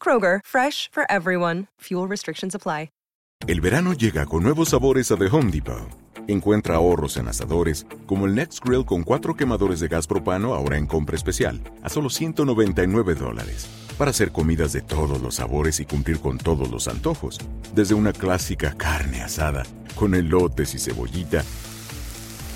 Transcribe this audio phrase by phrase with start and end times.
[0.00, 1.66] Kroger, fresh for everyone.
[1.80, 2.90] Fuel restrictions apply.
[3.46, 5.88] El verano llega con nuevos sabores a The Home Depot.
[6.26, 10.78] Encuentra ahorros en asadores, como el Next Grill con cuatro quemadores de gas propano ahora
[10.78, 13.68] en compra especial, a solo 199 dólares.
[13.98, 17.38] Para hacer comidas de todos los sabores y cumplir con todos los antojos.
[17.72, 19.62] Desde una clásica carne asada,
[19.94, 21.44] con elotes y cebollita,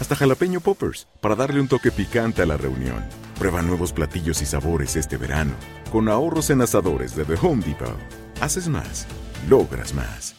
[0.00, 3.04] hasta jalapeño poppers, para darle un toque picante a la reunión.
[3.38, 5.52] Prueba nuevos platillos y sabores este verano,
[5.90, 7.96] con ahorros en asadores de The Home Depot.
[8.40, 9.06] Haces más,
[9.48, 10.36] logras más.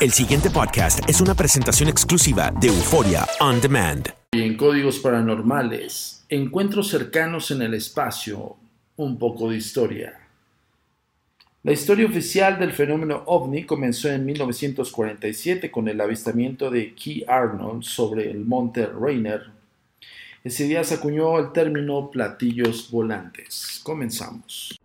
[0.00, 4.08] El siguiente podcast es una presentación exclusiva de Euforia On Demand.
[4.32, 8.56] Y en Códigos Paranormales, encuentros cercanos en el espacio,
[8.96, 10.14] un poco de historia.
[11.64, 17.82] La historia oficial del fenómeno ovni comenzó en 1947 con el avistamiento de Key Arnold
[17.82, 19.57] sobre el monte Rainer.
[20.44, 23.80] Ese día se acuñó el término platillos volantes.
[23.82, 24.78] Comenzamos.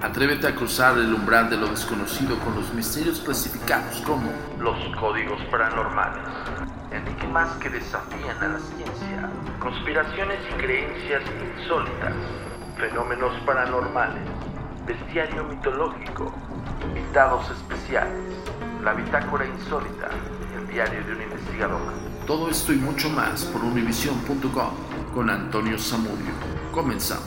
[0.00, 5.38] Atrévete a cruzar el umbral de lo desconocido con los misterios clasificados como los códigos
[5.50, 6.26] paranormales,
[6.90, 11.22] enigmas que desafían a la ciencia, conspiraciones y creencias
[11.58, 12.14] insólitas,
[12.78, 14.22] fenómenos paranormales,
[14.86, 16.32] bestiario mitológico,
[16.88, 18.34] invitados especiales,
[18.82, 20.08] la bitácora insólita,
[20.56, 22.09] el diario de un investigador.
[22.30, 24.70] Todo esto y mucho más por univision.com
[25.12, 26.30] con Antonio Zamudio.
[26.70, 27.26] Comenzamos.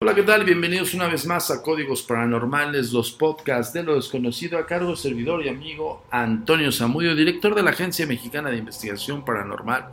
[0.00, 0.46] Hola, ¿qué tal?
[0.46, 4.96] Bienvenidos una vez más a Códigos Paranormales, los podcasts de lo desconocido a cargo del
[4.96, 9.90] servidor y amigo Antonio Zamudio, director de la Agencia Mexicana de Investigación Paranormal,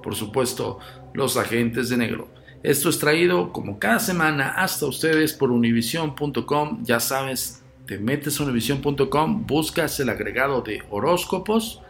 [0.00, 0.78] por supuesto,
[1.12, 2.41] los agentes de negro.
[2.62, 8.44] Esto es traído como cada semana hasta ustedes por univision.com, ya sabes, te metes a
[8.44, 11.82] univision.com, buscas el agregado de horóscopos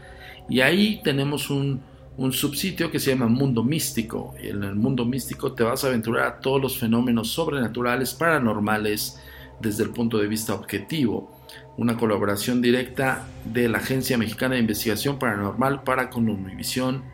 [0.49, 1.83] y ahí tenemos un
[2.33, 4.35] subsitio que se llama Mundo Místico.
[4.39, 9.21] En el Mundo Místico te vas a aventurar a todos los fenómenos sobrenaturales, paranormales,
[9.63, 11.39] desde el punto de vista objetivo.
[11.77, 17.05] Una colaboración directa de la Agencia Mexicana de Investigación Paranormal para con Univisión.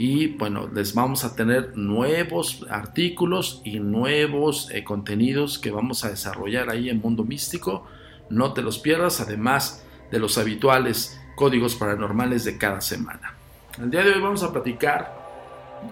[0.00, 6.08] Y bueno, les vamos a tener nuevos artículos y nuevos eh, contenidos que vamos a
[6.08, 7.86] desarrollar ahí en Mundo Místico.
[8.30, 13.34] No te los pierdas, además de los habituales códigos paranormales de cada semana.
[13.78, 15.14] El día de hoy vamos a platicar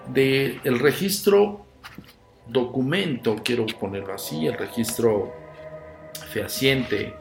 [0.07, 1.67] del el registro
[2.47, 5.31] documento, quiero ponerlo así, el registro
[6.33, 7.13] fehaciente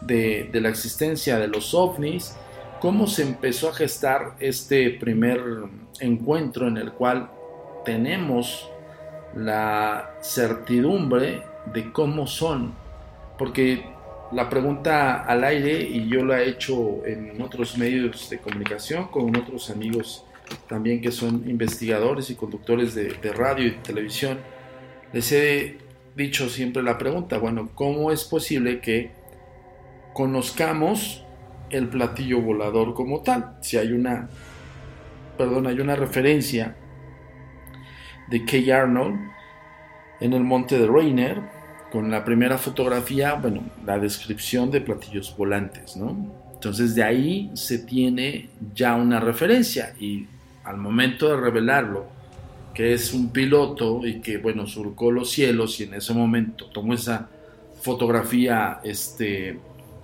[0.00, 2.34] de, de, la existencia de los ovnis,
[2.80, 5.40] cómo se empezó a gestar este primer
[6.00, 7.30] encuentro en el cual
[7.84, 8.70] tenemos
[9.34, 11.42] la certidumbre
[11.72, 12.74] de cómo son,
[13.36, 13.84] porque
[14.32, 19.34] la pregunta al aire y yo la he hecho en otros medios de comunicación con
[19.36, 20.24] otros amigos
[20.68, 24.38] también que son investigadores y conductores de, radio y televisión.
[25.12, 25.78] Les he
[26.16, 29.10] dicho siempre la pregunta, bueno, ¿cómo es posible que
[30.14, 31.24] conozcamos
[31.70, 33.56] el platillo volador como tal?
[33.60, 34.28] Si hay una,
[35.38, 36.76] perdón, hay una referencia
[38.28, 39.18] de Kay Arnold
[40.20, 41.40] en el monte de Rainer,
[41.90, 46.34] con la primera fotografía, bueno, la descripción de platillos volantes, ¿no?
[46.52, 50.26] Entonces de ahí se tiene ya una referencia y
[50.64, 52.06] al momento de revelarlo,
[52.74, 56.94] que es un piloto y que bueno, surcó los cielos y en ese momento tomó
[56.94, 57.28] esa
[57.80, 59.58] fotografía este,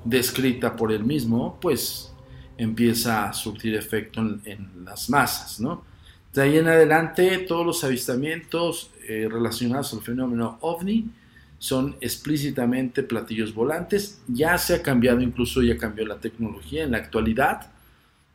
[0.04, 2.13] descrita por él mismo, pues
[2.56, 5.84] empieza a surtir efecto en, las masas, ¿no?
[6.32, 11.08] De ahí en adelante todos los avistamientos eh, relacionados al fenómeno ovni
[11.58, 14.20] son explícitamente platillos volantes.
[14.26, 16.84] Ya se ha cambiado, incluso ya cambió la tecnología.
[16.84, 17.70] En la actualidad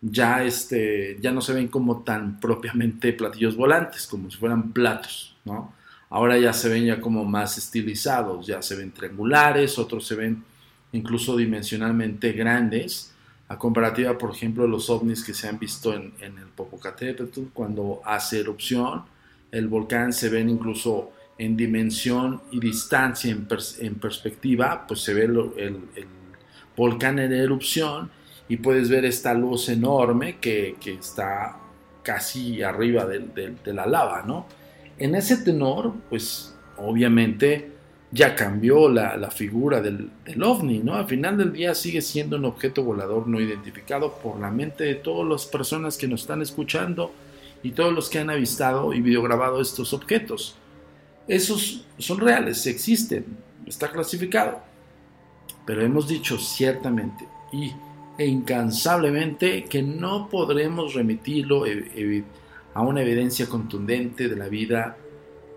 [0.01, 5.35] ya, este, ya no se ven como tan propiamente platillos volantes, como si fueran platos,
[5.45, 5.73] ¿no?
[6.09, 10.43] Ahora ya se ven ya como más estilizados, ya se ven triangulares, otros se ven
[10.91, 13.08] incluso dimensionalmente grandes,
[13.49, 17.41] a comparativa, por ejemplo, de los ovnis que se han visto en, en el Popocatépetl,
[17.53, 19.03] cuando hace erupción,
[19.51, 25.79] el volcán se ven incluso en dimensión y distancia, en, perspectiva, pues se ve el,
[26.75, 28.11] volcán en erupción
[28.49, 31.57] y puedes ver esta luz enorme que, está
[32.03, 34.47] casi arriba de, la lava, ¿no?
[34.97, 37.71] En ese tenor, pues obviamente
[38.11, 40.95] ya cambió la, figura del, del, ovni, ¿no?
[40.95, 44.95] Al final del día sigue siendo un objeto volador no identificado por la mente de
[44.95, 47.11] todas las personas que nos están escuchando
[47.61, 50.55] y todos los que han avistado y videograbado estos objetos.
[51.27, 53.25] Esos son reales, existen,
[53.67, 54.61] está clasificado.
[55.65, 57.71] Pero hemos dicho ciertamente y
[58.17, 61.63] e incansablemente que no podremos remitirlo
[62.73, 64.97] a una evidencia contundente de la vida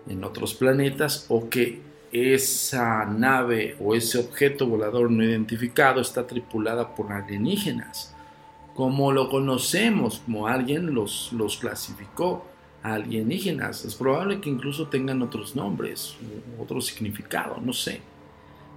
[0.07, 1.81] en otros planetas o que
[2.13, 8.15] esa nave o ese objeto volador no identificado está tripulada por alienígenas,
[8.75, 12.45] como lo conocemos, como alguien los, los clasificó
[12.83, 13.83] alienígenas.
[13.83, 16.15] Es probable que incluso tengan otros nombres,
[16.59, 18.01] otro significado, no sé.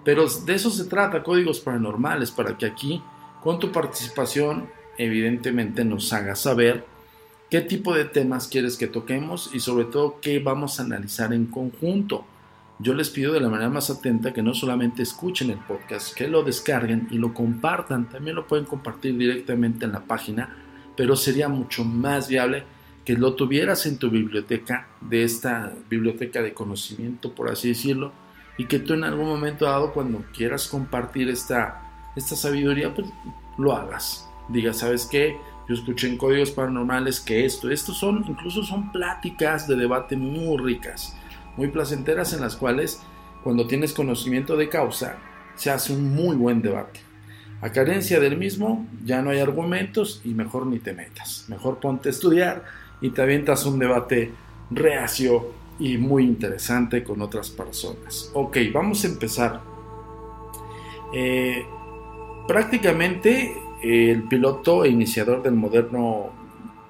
[0.02, 3.02] Pero de eso se trata, códigos paranormales, para que aquí,
[3.42, 6.84] con tu participación, evidentemente nos hagas saber
[7.50, 11.46] qué tipo de temas quieres que toquemos y sobre todo qué vamos a analizar en
[11.46, 12.24] conjunto.
[12.78, 16.28] Yo les pido de la manera más atenta que no solamente escuchen el podcast, que
[16.28, 18.08] lo descarguen y lo compartan.
[18.10, 20.54] También lo pueden compartir directamente en la página,
[20.94, 22.64] pero sería mucho más viable
[23.06, 28.12] que lo tuvieras en tu biblioteca, de esta biblioteca de conocimiento, por así decirlo,
[28.58, 33.08] y que tú en algún momento dado, cuando quieras compartir esta, esta sabiduría, pues
[33.56, 34.28] lo hagas.
[34.48, 35.36] Diga, ¿sabes qué?
[35.68, 40.58] Yo escuché en códigos paranormales que esto, estos son, incluso son pláticas de debate muy
[40.58, 41.16] ricas,
[41.56, 43.00] muy placenteras, en las cuales,
[43.42, 45.18] cuando tienes conocimiento de causa,
[45.54, 47.00] se hace un muy buen debate.
[47.62, 51.46] A carencia del mismo, ya no hay argumentos y mejor ni te metas.
[51.48, 52.64] Mejor ponte a estudiar
[53.00, 54.32] y te avientas un debate
[54.70, 58.30] reacio y muy interesante con otras personas.
[58.34, 59.60] Ok, vamos a empezar.
[61.14, 61.64] Eh,
[62.46, 66.30] prácticamente el piloto e iniciador del moderno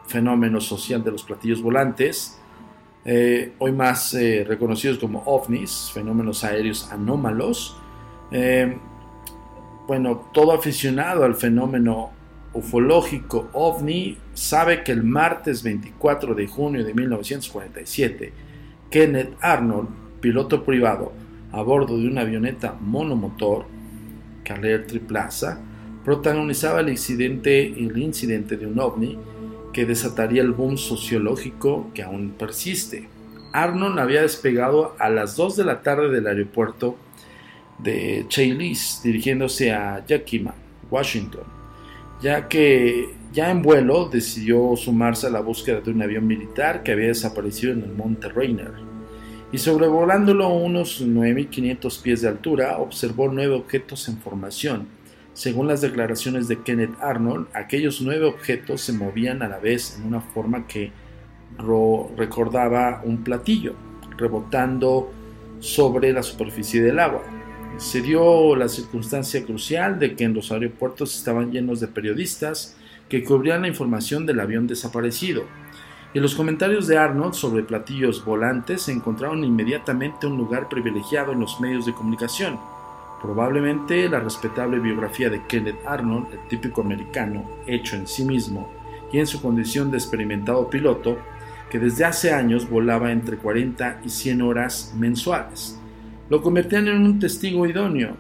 [0.07, 2.39] fenómeno social de los platillos volantes,
[3.07, 7.77] eh, hoy más eh, reconocidos como ovnis, fenómenos aéreos anómalos,
[9.87, 12.11] bueno, todo aficionado al fenómeno
[12.53, 18.33] ufológico ovni sabe que el martes 24 de junio de 1947,
[18.91, 19.89] Kenneth Arnold,
[20.21, 21.13] piloto privado
[21.53, 23.67] a bordo de una avioneta monomotor,
[24.43, 25.61] Caler Triplaza,
[26.05, 29.19] protagonizaba el incidente, el incidente de un ovni
[29.77, 33.11] que desataría el boom sociológico que aún persiste.
[33.53, 36.97] Arnold había despegado a las 2 de la tarde del aeropuerto
[37.79, 40.55] de Chaylis, dirigiéndose a Yakima,
[40.91, 41.57] Washington
[42.23, 46.93] ya que ya en vuelo decidió sumarse a la búsqueda de un avión militar que
[46.93, 48.73] había desaparecido en el monte Rainer.
[49.53, 54.96] Y sobrevolándolo a unos 9.500 pies de altura, observó nueve objetos en formación.
[55.37, 60.07] Según las declaraciones de Kenneth Arnold, aquellos nueve objetos se movían a la vez en
[60.07, 60.93] una forma que
[62.17, 63.75] recordaba un platillo,
[64.17, 65.13] rebotando
[65.61, 67.23] sobre la superficie del agua
[67.77, 72.77] se dio la circunstancia crucial de que en los aeropuertos estaban llenos de periodistas
[73.09, 75.45] que cubrían la información del avión desaparecido.
[76.15, 81.41] Y los comentarios de Arnold sobre platillos volantes se encontraron inmediatamente un lugar privilegiado en
[81.41, 82.59] los medios de comunicación.
[83.21, 88.71] Probablemente la respetable biografía de Kenneth Arnold, el típico americano, hecho en sí mismo
[89.13, 91.19] y en su condición de experimentado piloto,
[91.71, 95.81] que desde hace años volaba entre 40 y 100 horas mensuales
[96.29, 98.17] lo convertían en un testigo idóneo,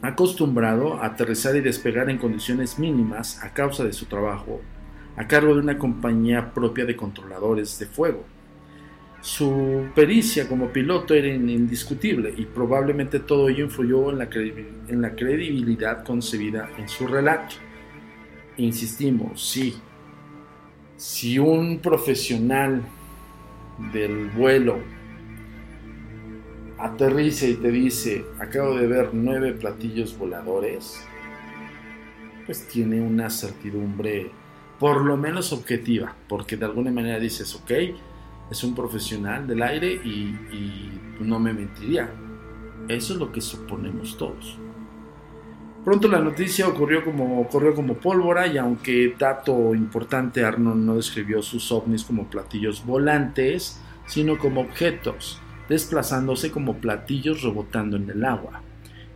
[0.00, 4.60] acostumbrado a aterrizar y despegar en condiciones mínimas a causa de su trabajo,
[5.16, 8.24] a cargo de una compañía propia de controladores de fuego.
[9.26, 15.16] Su pericia como piloto era indiscutible y probablemente todo ello influyó en la, en la
[15.16, 17.56] credibilidad concebida en su relato.
[18.56, 19.74] insistimos, sí,
[20.96, 22.82] si un profesional
[23.92, 24.78] del vuelo
[26.78, 31.04] aterriza y te dice, acabo de ver nueve platillos voladores,
[32.46, 34.30] pues tiene una certidumbre
[34.78, 37.72] por lo menos objetiva, porque de alguna manera dices, ok,
[38.50, 40.34] es un profesional del aire y,
[41.20, 42.10] no me mentiría.
[42.88, 44.58] Eso es lo que suponemos todos.
[45.84, 51.42] Pronto la noticia ocurrió como, corrió como pólvora y aunque dato importante Arnold no describió
[51.42, 58.62] sus ovnis como platillos volantes, sino como objetos, desplazándose como platillos rebotando en el agua.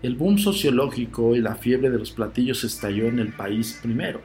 [0.02, 4.22] El boom sociológico y la fiebre de los platillos estalló en el país primero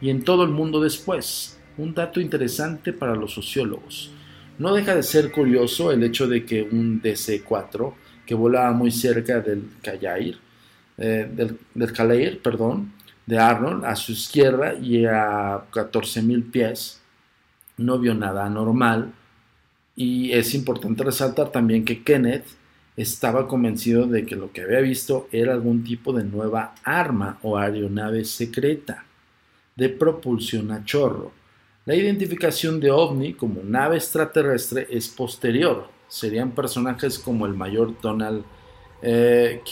[0.00, 1.58] y en todo el mundo después.
[1.78, 4.12] Un dato interesante para los sociólogos.
[4.58, 7.92] No deja de ser curioso el hecho de que un DC-4
[8.24, 10.38] que volaba muy cerca del Callair,
[10.98, 12.92] eh, del, del perdón,
[13.26, 17.00] de Arnold, a su izquierda y a 14.000 pies,
[17.76, 19.12] no vio nada anormal.
[19.94, 22.46] Y es importante resaltar también que Kenneth
[22.96, 27.58] estaba convencido de que lo que había visto era algún tipo de nueva arma o
[27.58, 29.04] aeronave secreta
[29.74, 31.32] de propulsión a chorro.
[31.86, 35.86] La identificación de ovni como nave extraterrestre es posterior.
[36.08, 38.44] Serían personajes como el mayor Donald
[39.02, 39.62] eh,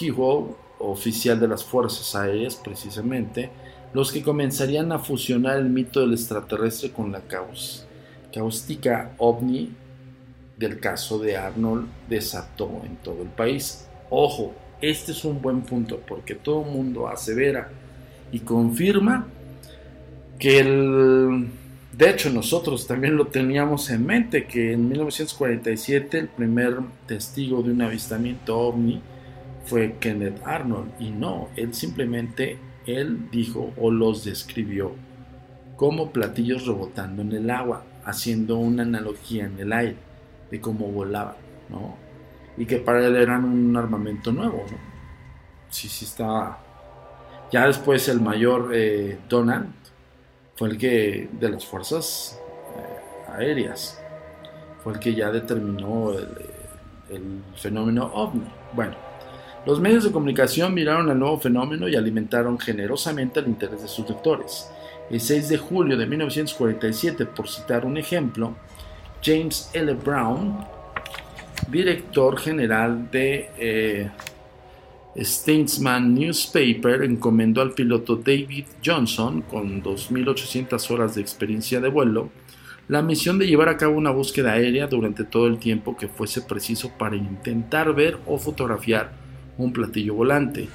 [0.78, 3.50] oficial de las Fuerzas Aéreas precisamente,
[3.92, 7.84] los que comenzarían a fusionar el mito del extraterrestre con la caos,
[8.32, 9.72] caustica ovni
[10.56, 13.88] del caso de Arnold desató en todo el país.
[14.08, 17.70] Ojo, este es un buen punto porque todo el mundo asevera
[18.30, 19.26] y confirma
[20.38, 21.63] que el...
[21.96, 27.70] De hecho, nosotros también lo teníamos en mente, que en 1947 el primer testigo de
[27.70, 29.00] un avistamiento ovni
[29.64, 30.90] fue Kenneth Arnold.
[30.98, 34.90] Y no, él simplemente, él dijo o los describió
[35.76, 39.96] como platillos rebotando en el agua, haciendo una analogía en el aire
[40.50, 41.36] de cómo volaban,
[41.68, 41.96] ¿no?
[42.56, 44.78] Y que para él eran un armamento nuevo, ¿no?
[45.70, 46.58] Sí, sí estaba...
[47.52, 49.83] Ya después el mayor eh, Donald
[50.56, 52.40] fue el que, de las fuerzas
[52.76, 54.00] eh, aéreas,
[54.82, 58.46] fue el que ya determinó el, fenómeno ovni.
[58.72, 58.94] Bueno,
[59.66, 64.08] los medios de comunicación miraron al nuevo fenómeno y alimentaron generosamente el interés de sus
[64.08, 64.68] lectores.
[65.10, 68.54] El 6 de julio de 1947, por citar un ejemplo,
[69.22, 69.94] James L.
[69.94, 70.66] Brown,
[71.68, 74.10] director general de eh,
[75.16, 82.30] Statesman Newspaper, encomendó al piloto David Johnson, con 2.800 horas de experiencia de vuelo,
[82.88, 86.42] la misión de llevar a cabo una búsqueda aérea durante todo el tiempo que fuese
[86.42, 89.12] preciso para intentar ver o fotografiar
[89.56, 90.68] un platillo volante.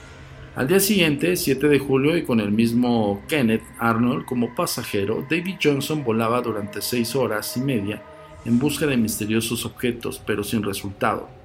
[0.56, 5.56] Al día siguiente, 7 de julio, y con el mismo Kenneth Arnold como pasajero, David
[5.62, 8.02] Johnson volaba durante 6 horas y media
[8.46, 11.39] en busca de misteriosos objetos, pero sin resultado.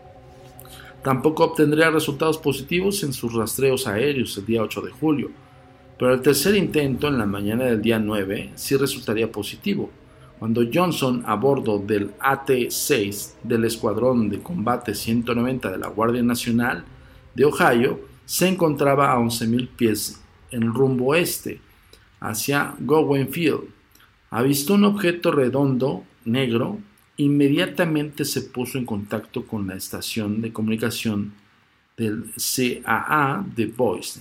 [1.04, 5.30] Tampoco obtendría resultados positivos en sus rastreos aéreos el día 8 de julio,
[5.98, 9.90] pero el tercer intento en la mañana del día 9 sí resultaría positivo,
[10.38, 16.86] cuando Johnson a bordo del AT-6 del Escuadrón de Combate 190 de la Guardia Nacional
[17.34, 21.60] de Ohio se encontraba a 11.000 pies en rumbo este,
[22.20, 23.64] hacia Gowen Field.
[24.30, 26.78] Avistó un objeto redondo negro,
[27.16, 31.32] inmediatamente se puso en contacto con la estación de comunicación
[31.96, 34.20] del CAA de Boise,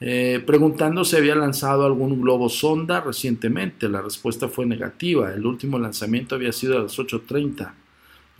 [0.00, 3.88] eh, preguntando si había lanzado algún globo sonda recientemente.
[3.88, 5.32] La respuesta fue negativa.
[5.32, 7.72] El último lanzamiento había sido a las 8.30.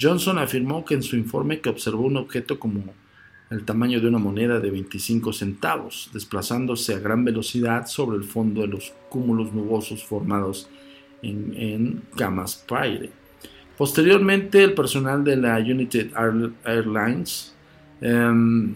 [0.00, 2.82] Johnson afirmó que en su informe que observó un objeto como
[3.50, 8.62] el tamaño de una moneda de 25 centavos, desplazándose a gran velocidad sobre el fondo
[8.62, 10.68] de los cúmulos nubosos formados
[11.22, 13.10] en, camas aire.
[13.76, 16.10] Posteriormente, el personal de la United
[16.64, 17.54] Airlines
[18.00, 18.74] em,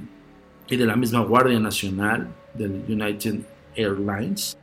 [0.68, 3.36] y de la misma Guardia Nacional del United
[3.76, 4.58] Airlines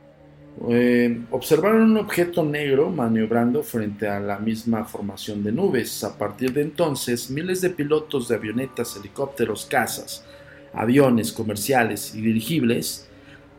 [0.68, 6.02] eh, observaron un objeto negro maniobrando frente a la misma formación de nubes.
[6.02, 10.24] A partir de entonces, miles de pilotos de avionetas, helicópteros, cazas,
[10.72, 13.08] aviones comerciales y dirigibles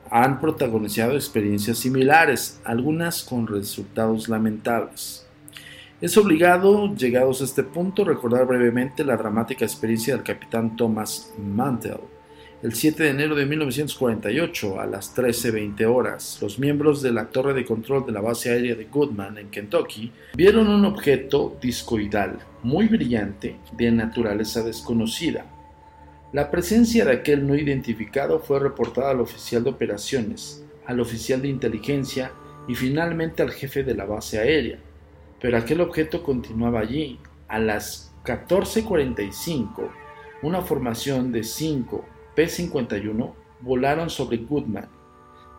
[0.10, 5.27] han protagonizado experiencias similares, algunas con resultados lamentables.
[6.00, 11.98] Es obligado, llegados a este punto, recordar brevemente la dramática experiencia del capitán Thomas Mantel.
[12.62, 17.54] El 7 de enero de 1948, a las 13.20 horas, los miembros de la torre
[17.54, 22.88] de control de la base aérea de Goodman, en Kentucky, vieron un objeto discoidal muy
[22.88, 25.46] brillante de naturaleza desconocida,
[26.34, 31.48] la presencia de aquel no identificado fue reportada al oficial de operaciones, al oficial de
[31.48, 32.34] inteligencia
[32.68, 34.78] y finalmente al jefe de la base aérea.
[35.40, 37.20] Pero aquel objeto continuaba allí.
[37.48, 39.90] A las 14:45,
[40.42, 44.90] una formación de 5 P-51 volaron sobre Goodman,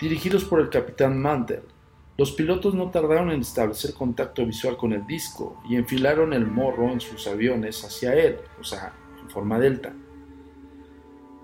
[0.00, 1.62] dirigidos por el capitán Mantel.
[2.16, 6.90] Los pilotos no tardaron en establecer contacto visual con el disco y enfilaron el morro
[6.90, 9.92] en sus aviones hacia él, o sea, en forma delta.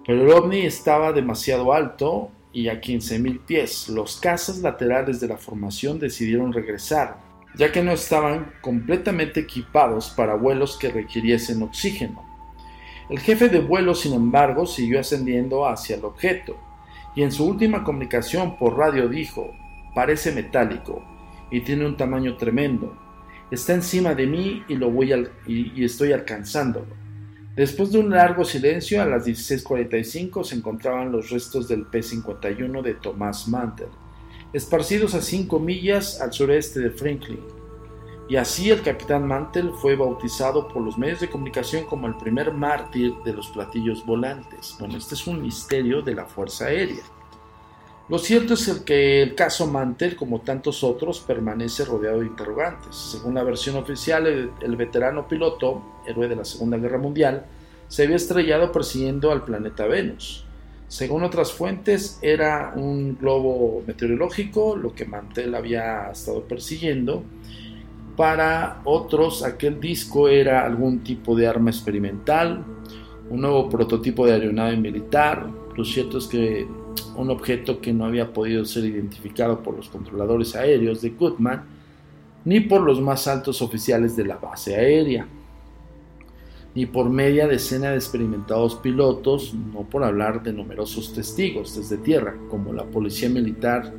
[0.06, 3.88] Pero el ovni estaba demasiado alto y a 15.000 pies.
[3.88, 7.18] Los cazas laterales de la formación decidieron regresar,
[7.54, 12.22] ya que no estaban completamente equipados para vuelos que requiriesen oxígeno.
[13.08, 16.56] El jefe de vuelo, sin embargo, siguió ascendiendo hacia el objeto,
[17.14, 19.52] y en su última comunicación por radio dijo,
[19.94, 21.04] parece metálico
[21.50, 22.96] y tiene un tamaño tremendo.
[23.50, 25.12] Está encima de mí y, lo voy
[25.46, 27.04] y estoy alcanzándolo.
[27.54, 32.94] Después de un largo silencio, a las 16:45 se encontraban los restos del P-51 de
[32.94, 33.90] Thomas Mantel,
[34.54, 37.40] esparcidos a 5 millas al sureste de Franklin.
[38.28, 42.54] Y así el capitán Mantel fue bautizado por los medios de comunicación como el primer
[42.54, 44.76] mártir de los platillos volantes.
[44.78, 47.02] Bueno, este es un misterio de la Fuerza Aérea.
[48.08, 52.94] Lo cierto es que el caso Mantel, como tantos otros, permanece rodeado de interrogantes.
[52.94, 57.46] Según la versión oficial, el, el, veterano piloto, héroe de la Segunda Guerra Mundial,
[57.88, 60.43] se había estrellado persiguiendo al planeta Venus.
[60.88, 67.24] Según otras fuentes, era un globo meteorológico, lo que Mantel había estado persiguiendo,
[68.16, 72.64] para otros, aquel disco era algún tipo de arma experimental,
[73.28, 75.48] un nuevo prototipo de aeronave militar.
[75.76, 76.66] Lo cierto es que
[77.16, 81.64] un objeto que no había podido ser identificado por los controladores aéreos de Goodman
[82.44, 85.26] ni por los más altos oficiales de la base aérea,
[86.74, 92.34] ni por media decena de experimentados pilotos, no por hablar de numerosos testigos desde tierra,
[92.50, 93.92] como la policía militar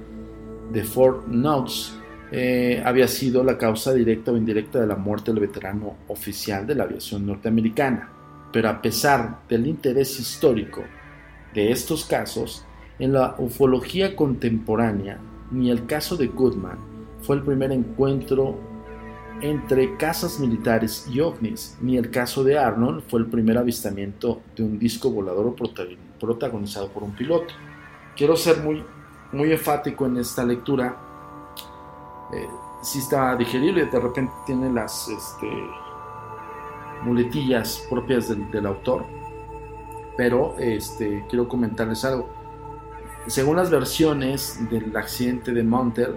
[0.72, 1.98] de Fort Knox
[2.32, 6.76] eh, había sido la causa directa o indirecta de la muerte del veterano oficial de
[6.76, 8.10] la aviación norteamericana.
[8.52, 10.84] Pero a pesar del interés histórico
[11.54, 12.66] de estos casos,
[13.00, 15.20] en la ufología contemporánea,
[15.52, 16.78] ni el caso de Goodman
[17.22, 18.58] fue el primer encuentro
[19.42, 24.64] entre casas militares y ovnis, ni el caso de Arnold fue el primer avistamiento de
[24.64, 25.56] un disco volador
[26.20, 27.54] protagonizado por un piloto.
[28.16, 28.84] Quiero ser muy,
[29.32, 30.98] muy enfático en esta lectura
[32.34, 32.50] eh,
[32.82, 35.50] si está digerible, de repente tiene las este,
[37.04, 39.06] muletillas propias del, autor.
[40.18, 42.30] Pero este, quiero comentarles algo.
[43.28, 46.16] Según las versiones del accidente de Montel,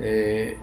[0.00, 0.58] eh,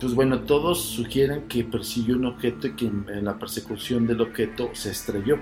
[0.00, 4.70] pues bueno, todos sugieren que persiguió un objeto y que en, la persecución del objeto
[4.72, 5.38] se estrelló,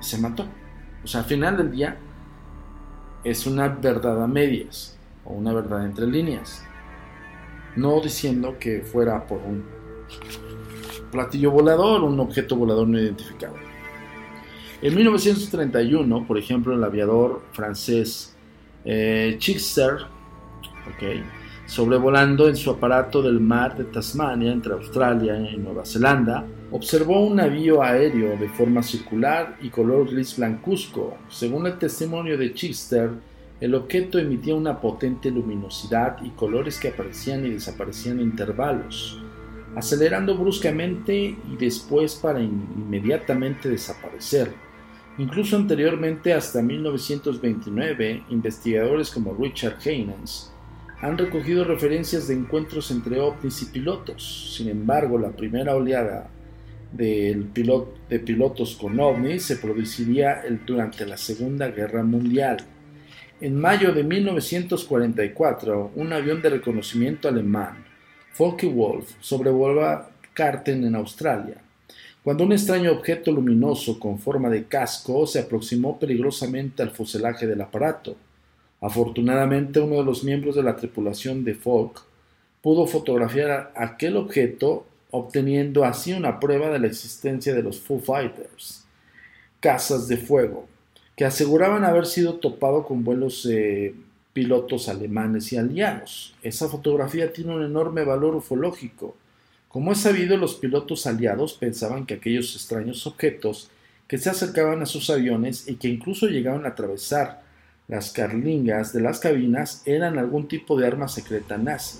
[0.00, 0.46] se mató.
[1.02, 1.98] O sea, al final del día
[3.22, 6.64] es una verdad a medias o una verdad entre líneas
[7.76, 9.64] no diciendo que fuera por un
[11.10, 13.54] platillo volador o un objeto volador no identificado.
[14.82, 18.36] En 1931, por ejemplo, el aviador francés
[18.84, 19.36] eh,
[21.66, 27.36] sobrevolando en su aparato del mar de Tasmania entre Australia y Nueva Zelanda, observó un
[27.36, 31.16] navío aéreo de forma circular y color gris blancuzco.
[31.28, 33.10] Según el testimonio de Chichester,
[33.60, 39.22] el objeto emitía una potente luminosidad y colores que aparecían y desaparecían en intervalos,
[39.74, 44.52] acelerando bruscamente y después para inmediatamente desaparecer.
[45.16, 50.53] Incluso anteriormente, hasta 1929, investigadores como Richard Heinens
[51.04, 54.54] han recogido referencias de encuentros entre ovnis y pilotos.
[54.56, 56.30] Sin embargo, la primera oleada
[56.92, 62.58] de pilotos con ovnis se produciría durante la Segunda Guerra Mundial
[63.40, 67.84] en mayo de 1944, un avión de reconocimiento alemán,
[68.32, 71.56] Focke-Wulf, sobrevolaba Carten en Australia,
[72.22, 77.60] cuando un extraño objeto luminoso con forma de casco se aproximó peligrosamente al fuselaje del
[77.60, 78.16] aparato.
[78.84, 82.02] Afortunadamente, uno de los miembros de la tripulación de Focke
[82.60, 88.84] pudo fotografiar aquel objeto, obteniendo así una prueba de la existencia de los Foo Fighters,
[89.58, 90.68] casas de fuego,
[91.16, 93.94] que aseguraban haber sido topado con vuelos eh,
[94.34, 96.34] pilotos alemanes y aliados.
[96.42, 99.16] Esa fotografía tiene un enorme valor ufológico.
[99.68, 103.70] Como es sabido, los pilotos aliados pensaban que aquellos extraños objetos
[104.06, 107.43] que se acercaban a sus aviones y que incluso llegaban a atravesar
[107.86, 111.98] las carlingas de las cabinas eran algún tipo de arma secreta nazi.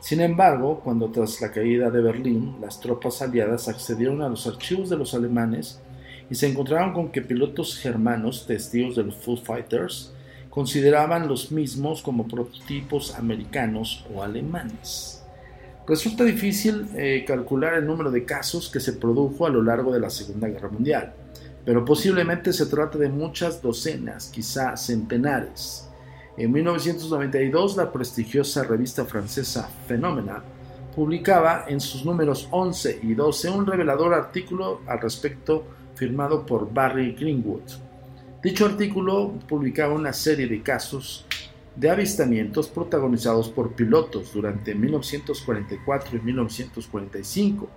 [0.00, 4.90] Sin embargo, cuando tras la caída de Berlín las tropas aliadas accedieron a los archivos
[4.90, 5.80] de los alemanes,
[6.30, 10.12] y se encontraron con que pilotos germanos, testigos de los Foo Fighters,
[10.48, 15.24] consideraban los mismos como prototipos americanos o alemanes.
[15.86, 20.00] Resulta difícil eh, calcular el número de casos que se produjo a lo largo de
[20.00, 21.14] la Segunda Guerra Mundial,
[21.70, 25.88] pero posiblemente se trata de muchas docenas, quizá centenares.
[26.36, 30.42] En 1992, la prestigiosa revista francesa Phenomena
[30.96, 35.62] publicaba en sus números 11 y 12 un revelador artículo al respecto
[35.94, 37.62] firmado por Barry Greenwood.
[38.42, 41.24] Dicho artículo publicaba una serie de casos
[41.76, 47.68] de avistamientos protagonizados por pilotos durante 1944 y 1945,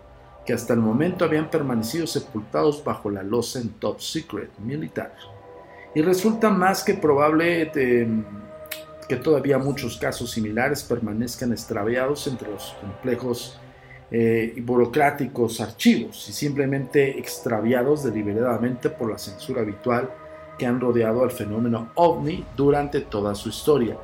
[0.46, 5.14] que hasta el momento habían permanecido sepultados bajo la losa en Top Secret militar.
[5.96, 7.72] Y resulta más que probable
[9.08, 13.60] que todavía muchos casos similares permanezcan extraviados entre los complejos
[14.12, 20.10] eh, burocráticos archivos y simplemente extraviados deliberadamente por la censura habitual
[20.58, 23.98] que han rodeado al fenómeno ovni durante toda su historia.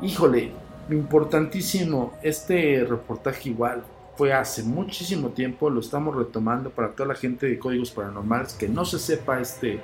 [0.00, 0.52] Híjole,
[0.90, 3.84] importantísimo, este reportaje igual
[4.16, 8.68] fue hace muchísimo tiempo, lo estamos retomando para toda la gente de códigos paranormales que
[8.68, 9.80] no se sepa este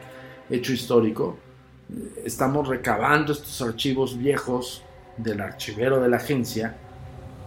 [0.50, 1.36] hecho histórico.
[2.24, 4.82] Estamos recabando estos archivos viejos
[5.16, 6.76] del archivero de la agencia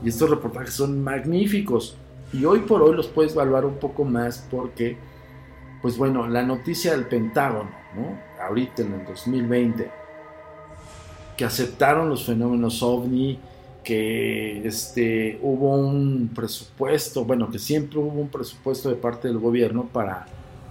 [0.03, 1.95] y estos reportajes son magníficos
[2.33, 4.97] y hoy por hoy los puedes evaluar un poco más porque,
[5.81, 8.17] pues bueno, la noticia del Pentágono, ¿no?
[8.41, 9.91] ahorita en el 2020,
[11.37, 13.39] que aceptaron los fenómenos ovni,
[13.83, 19.89] que este, hubo un presupuesto, bueno, que siempre hubo un presupuesto de parte del gobierno
[19.91, 20.27] para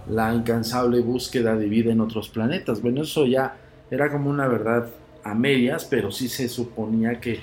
[0.08, 2.80] la incansable búsqueda de vida en otros planetas.
[2.80, 3.56] Bueno, eso ya
[3.90, 4.88] era como una verdad
[5.24, 7.40] a medias, pero sí se suponía que,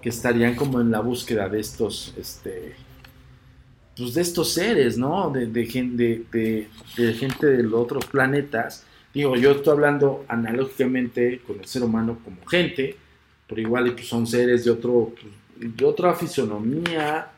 [0.00, 2.74] que estarían como en la búsqueda de estos, este,
[3.96, 5.30] pues de estos seres, ¿no?
[5.30, 8.84] De, de, de, de gente de los otros planetas
[9.16, 12.96] Digo, yo estoy hablando analógicamente con el ser humano como gente,
[13.46, 17.30] pero igual pues, son seres de, otro, pues, de otra fisonomía.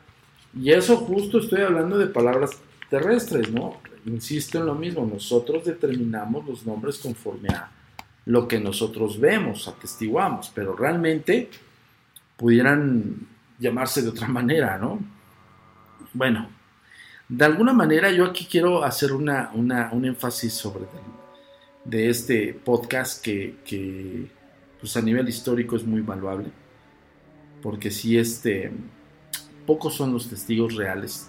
[0.58, 3.80] Y eso justo estoy hablando de palabras terrestres, ¿no?
[4.06, 7.70] Insisto en lo mismo, nosotros determinamos los nombres conforme a
[8.26, 11.50] lo que nosotros vemos, atestiguamos, pero realmente
[12.36, 13.26] pudieran
[13.58, 14.98] llamarse de otra manera, ¿no?
[16.14, 16.48] Bueno,
[17.28, 20.86] de alguna manera yo aquí quiero hacer una, una, un énfasis sobre
[21.84, 24.30] de este podcast que,
[24.80, 26.50] pues a nivel histórico es muy valuable
[27.62, 28.72] porque si este
[29.66, 31.28] pocos son los testigos reales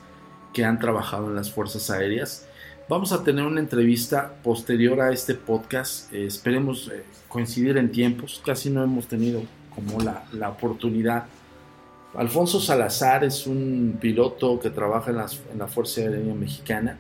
[0.54, 2.48] que han trabajado en las fuerzas aéreas.
[2.88, 6.12] Vamos a tener una entrevista posterior a este podcast.
[6.14, 8.42] Eh, esperemos eh, coincidir en tiempos.
[8.46, 9.44] Casi no hemos tenido
[9.76, 11.26] como la, la, oportunidad.
[12.16, 16.98] Alfonso Salazar es un piloto que trabaja en, las, en la Fuerza Aérea Mexicana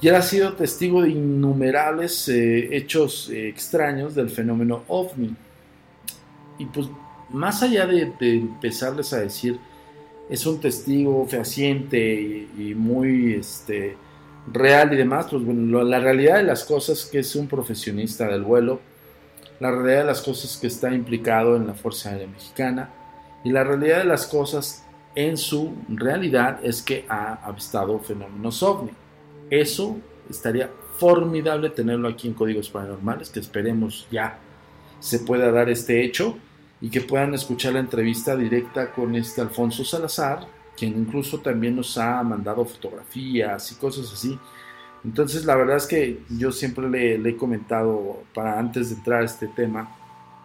[0.00, 5.34] y él ha sido testigo de innumerables eh, hechos eh, extraños del fenómeno ovni.
[6.58, 6.88] Y pues
[7.30, 9.58] más allá de, empezarles a decir,
[10.28, 11.98] es un testigo fehaciente
[12.58, 13.96] y, muy este,
[14.52, 18.26] real y demás, pues bueno, la realidad de las cosas es que es un profesionista
[18.26, 18.80] del vuelo,
[19.60, 22.90] la realidad de las cosas que está implicado en la Fuerza Aérea Mexicana
[23.44, 28.90] y la realidad de las cosas en su realidad es que ha avistado fenómenos ovni.
[29.50, 34.38] Eso estaría formidable tenerlo aquí en Códigos Paranormales, que esperemos ya
[34.98, 36.36] se pueda dar este hecho
[36.80, 41.96] y que puedan escuchar la entrevista directa con este Alfonso Salazar, quien incluso también nos
[41.98, 44.38] ha mandado fotografías y cosas así.
[45.04, 49.26] Entonces la verdad es que yo siempre le, he comentado para antes de entrar a
[49.26, 49.96] este tema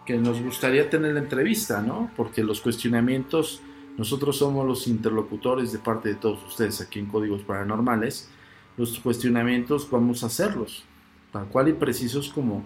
[0.06, 2.12] que nos gustaría tener la entrevista, ¿no?
[2.16, 3.62] Porque los cuestionamientos,
[3.98, 8.30] nosotros somos los interlocutores de parte de todos ustedes aquí en Códigos Paranormales
[8.78, 10.84] los cuestionamientos vamos a hacerlos,
[11.32, 12.64] tal cual y precisos como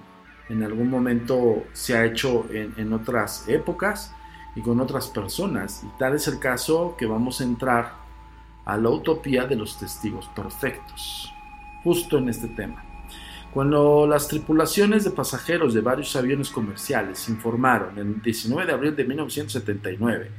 [0.50, 4.14] en algún momento se ha hecho en, otras épocas
[4.56, 5.84] y con otras personas.
[5.84, 7.94] Y tal es el caso que vamos a entrar
[8.66, 11.32] a la utopía de los testigos perfectos,
[11.84, 12.84] justo en este tema.
[13.54, 19.06] Cuando las tripulaciones de pasajeros de varios aviones comerciales informaron el 19 de abril de
[19.06, 20.32] 1979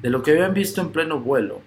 [0.00, 1.60] de lo que habían visto en pleno vuelo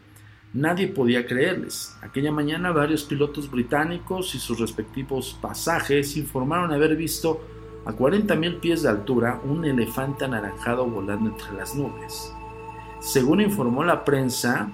[0.56, 1.98] Nadie podía creerles.
[2.02, 7.42] Aquella mañana varios pilotos británicos y sus respectivos pasajes informaron haber visto
[7.84, 12.34] a 40.000 pies de altura un elefante anaranjado volando entre las nubes.
[13.02, 14.72] Según informó la prensa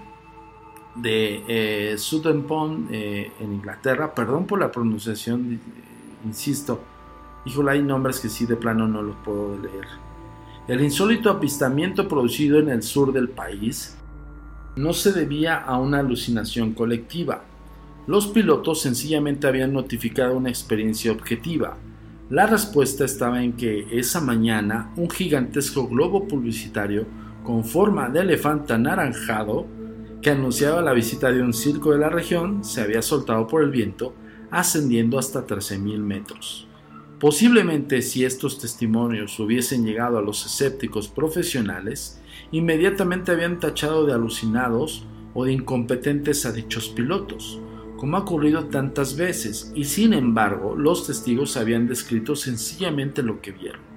[0.94, 5.60] de eh, eh en Inglaterra, perdón por la pronunciación,
[6.24, 6.80] insisto,
[7.44, 9.88] híjole, hay nombres que sí de plano no los puedo leer.
[10.68, 13.98] El insólito avistamiento producido en el sur del país
[14.76, 17.44] no se debía a una alucinación colectiva.
[18.08, 21.78] Los pilotos sencillamente habían notificado una experiencia objetiva.
[22.30, 27.06] La respuesta estaba en que esa mañana un gigantesco globo publicitario
[27.44, 29.66] con forma de elefante anaranjado
[30.22, 33.72] que anunciaba la visita de un circo de la región se había soltado por el
[33.72, 34.14] viento
[34.52, 36.68] ascendiendo hasta 13.000 metros.
[37.20, 42.21] Posiblemente si estos testimonios hubiesen llegado a los escépticos profesionales,
[42.52, 47.60] inmediatamente habían tachado de alucinados o de incompetentes a dichos pilotos,
[47.98, 53.52] como ha ocurrido tantas veces, y sin embargo los testigos habían descrito sencillamente lo que
[53.52, 53.92] vieron.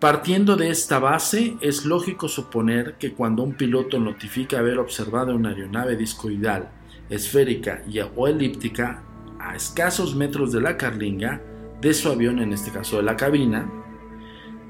[0.00, 5.48] Partiendo de esta base, es lógico suponer que cuando un piloto notifica haber observado una
[5.50, 6.68] aeronave discoidal,
[7.08, 9.02] esférica y o elíptica
[9.38, 11.40] a escasos metros de la carlinga
[11.80, 13.70] de su avión, en este caso de la cabina,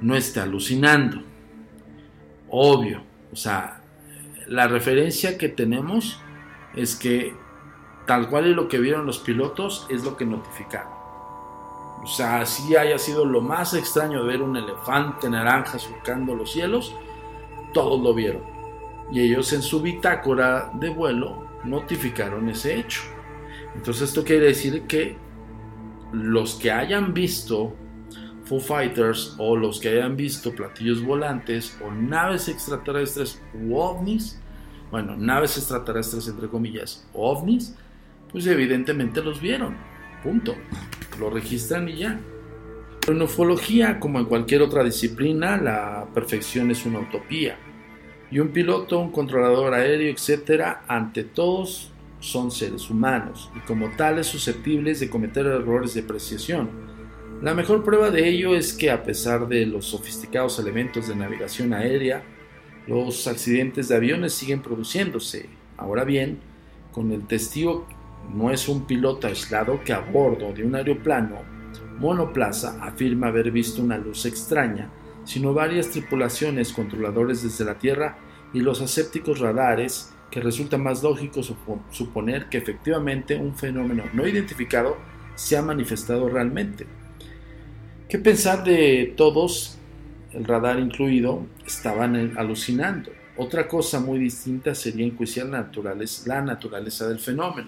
[0.00, 1.22] no está alucinando.
[2.48, 3.80] Obvio, o sea,
[4.46, 6.20] la referencia que tenemos
[6.74, 7.34] es que
[8.06, 10.92] tal cual y lo que vieron los pilotos es lo que notificaron.
[12.02, 16.52] O sea, si haya sido lo más extraño de ver un elefante naranja surcando los
[16.52, 16.94] cielos,
[17.72, 18.42] todos lo vieron.
[19.10, 23.02] Y ellos en su bitácora de vuelo notificaron ese hecho.
[23.74, 25.16] Entonces esto quiere decir que
[26.12, 27.74] los que hayan visto
[28.46, 34.40] Foo Fighters o los que hayan visto platillos volantes o naves extraterrestres u ovnis,
[34.90, 37.74] bueno, naves extraterrestres entre comillas, ovnis,
[38.30, 39.76] pues evidentemente los vieron.
[40.22, 40.54] Punto.
[41.18, 42.20] Lo registran y ya.
[43.08, 47.56] En ufología, como en cualquier otra disciplina, la perfección es una utopía.
[48.30, 54.26] Y un piloto, un controlador aéreo, etcétera, ante todos son seres humanos y como tales
[54.26, 56.95] susceptibles de cometer errores de apreciación.
[57.42, 61.74] La mejor prueba de ello es que a pesar de los sofisticados elementos de navegación
[61.74, 62.22] aérea,
[62.86, 65.50] los accidentes de aviones siguen produciéndose.
[65.76, 66.38] Ahora bien,
[66.92, 67.86] con el testigo
[68.34, 71.42] no es un piloto aislado que a bordo de un aeroplano
[71.98, 74.90] monoplaza afirma haber visto una luz extraña,
[75.24, 78.16] sino varias tripulaciones controladores desde la Tierra
[78.54, 84.96] y los asépticos radares que resulta más lógico suponer que efectivamente un fenómeno no identificado
[85.34, 86.86] se ha manifestado realmente.
[88.08, 89.78] ¿Qué pensar de todos,
[90.32, 93.10] el radar incluido, estaban alucinando?
[93.36, 97.66] Otra cosa muy distinta sería enjuiciar la naturaleza, la naturaleza del fenómeno.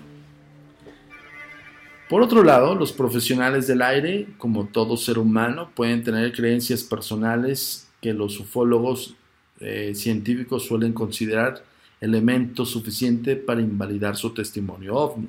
[2.09, 7.89] Por otro lado, los profesionales del aire, como todo ser humano, pueden tener creencias personales
[8.01, 9.17] que los ufólogos
[9.59, 11.65] eh, científicos suelen considerar
[12.01, 15.29] elemento suficiente para invalidar su testimonio ovni,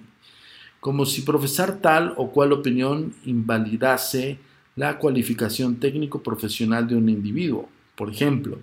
[0.79, 4.37] como si profesar tal o cual opinión invalidase
[4.79, 7.67] la cualificación técnico-profesional de un individuo.
[7.97, 8.59] Por ejemplo,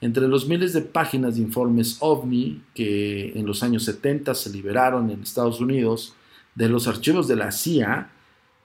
[0.00, 5.10] entre los miles de páginas de informes ovni que en los años 70 se liberaron
[5.10, 6.14] en Estados Unidos
[6.54, 8.10] de los archivos de la CIA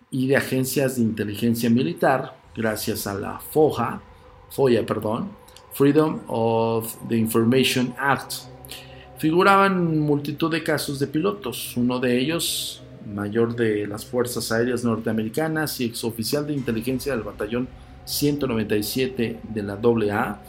[0.09, 3.99] y de agencias de inteligencia militar, gracias a la FOIA,
[4.49, 5.31] FOIA perdón,
[5.73, 8.35] Freedom of the Information Act
[9.17, 15.79] figuraban multitud de casos de pilotos, uno de ellos, mayor de las Fuerzas Aéreas Norteamericanas
[15.81, 17.67] y exoficial de inteligencia del Batallón
[18.05, 20.41] 197 de la AA,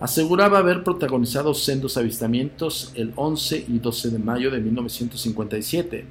[0.00, 6.06] aseguraba haber protagonizado sendos avistamientos el 11 y 12 de mayo de 1957.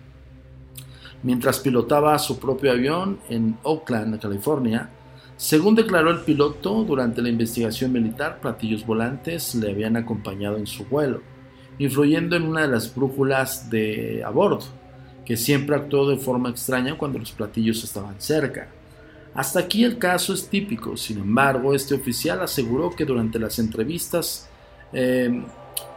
[1.23, 4.89] Mientras pilotaba su propio avión en Oakland, California,
[5.37, 10.85] según declaró el piloto durante la investigación militar, platillos volantes le habían acompañado en su
[10.85, 11.21] vuelo
[11.79, 14.59] influyendo en una de las brújulas de a bordo,
[15.29, 18.67] que siempre actuó de forma extraña cuando los platillos estaban cerca.
[19.35, 24.49] Hasta aquí el caso es típico, sin embargo, este oficial aseguró que durante las entrevistas
[24.91, 25.45] em,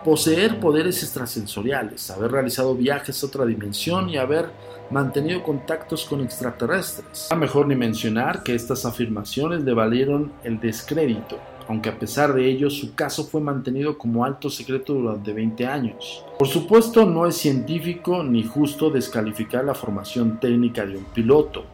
[0.05, 4.51] poseer poderes extrasensoriales, haber realizado viajes a otra dimensión y haber
[4.91, 7.33] mantenido contactos con extraterrestres.
[7.33, 11.39] A mejor ni mencionar que estas afirmaciones le valieron el descrédito
[11.73, 16.23] aunque a pesar de ello su caso fue mantenido como alto secreto durante 20 años.
[16.39, 21.65] Por supuesto no es científico ni justo descalificar la formación técnica de un piloto,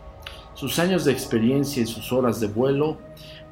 [0.55, 2.99] sus años de experiencia y sus horas de vuelo,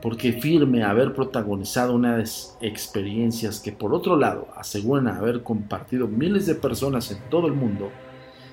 [0.01, 6.55] porque firme haber protagonizado unas experiencias que por otro lado aseguran haber compartido miles de
[6.55, 7.91] personas en todo el mundo,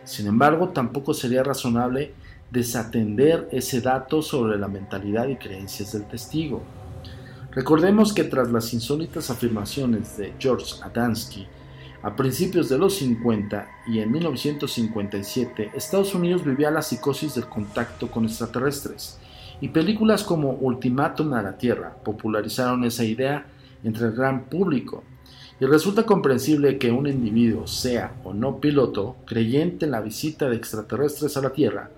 [0.03, 2.11] sin embargo tampoco sería razonable
[2.49, 6.63] desatender ese dato sobre la mentalidad y creencias del testigo.
[7.55, 11.47] Recordemos que tras las insólitas afirmaciones de George Adamski
[12.01, 18.09] a principios de los 50 y en 1957, Estados Unidos vivía la psicosis del contacto
[18.11, 19.19] con extraterrestres,
[19.61, 23.45] y películas como Ultimátum a la Tierra popularizaron esa idea
[23.83, 25.03] entre el gran público.
[25.61, 30.57] Y resulta comprensible que un individuo, sea o no piloto, creyente en la visita de
[30.57, 31.89] extraterrestres a la Tierra,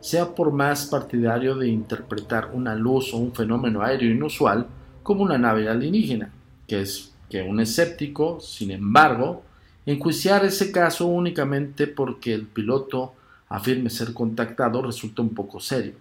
[0.00, 4.68] sea por más partidario de interpretar una luz o un fenómeno aéreo inusual
[5.08, 6.30] como una nave alienígena,
[6.66, 9.42] que es que un escéptico, sin embargo,
[9.86, 13.14] enjuiciar ese caso únicamente porque el piloto
[13.48, 15.94] afirme ser contactado resulta un poco serio.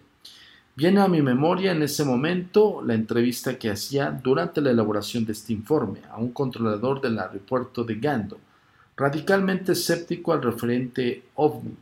[0.75, 5.31] Viene a mi memoria en ese momento la entrevista que hacía durante la elaboración de
[5.31, 8.37] este informe a un controlador del aeropuerto de Gando,
[8.97, 11.77] radicalmente escéptico al referente ovni.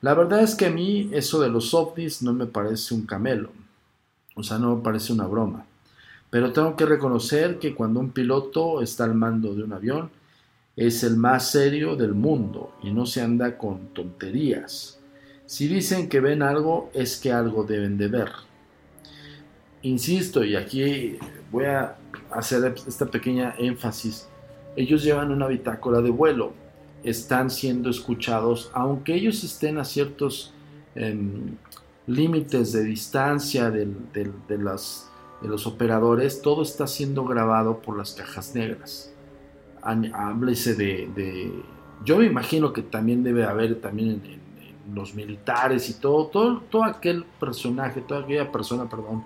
[0.00, 3.52] La verdad es que a mí eso de los ovnis no me parece un camelo,
[4.34, 5.66] o sea, no me parece una broma.
[6.34, 10.10] Pero tengo que reconocer que cuando un piloto está al mando de un avión,
[10.74, 14.98] es el más serio del mundo y no se anda con tonterías.
[15.46, 18.32] Si dicen que ven algo, es que algo deben de ver.
[19.82, 21.18] Insisto, y aquí
[21.52, 21.98] voy a
[22.32, 24.26] hacer esta pequeña énfasis,
[24.74, 26.52] ellos llevan una bitácora de vuelo,
[27.04, 30.52] están siendo escuchados, aunque ellos estén a ciertos
[30.96, 31.54] em,
[32.08, 33.86] límites de distancia de,
[35.42, 39.12] los operadores, todo está siendo grabado por las cajas negras.
[39.82, 41.52] Háblese de,
[42.04, 44.44] Yo me imagino que también debe haber también en,
[44.94, 49.24] los militares y todo, todo, todo aquel personaje, toda aquella persona, perdón,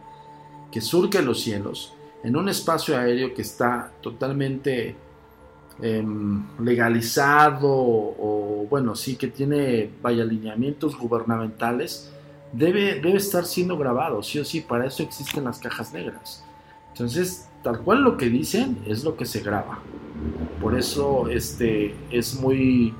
[0.70, 4.94] que surque los cielos en un espacio aéreo que está totalmente
[5.82, 12.12] em, legalizado o bueno, sí que tiene vaya alineamientos gubernamentales,
[12.52, 16.44] debe, debe estar siendo grabado, sí o sí, para eso existen las cajas negras.
[16.88, 19.80] Entonces, tal cual lo que dicen es lo que se graba.
[20.60, 22.94] Por eso este, es muy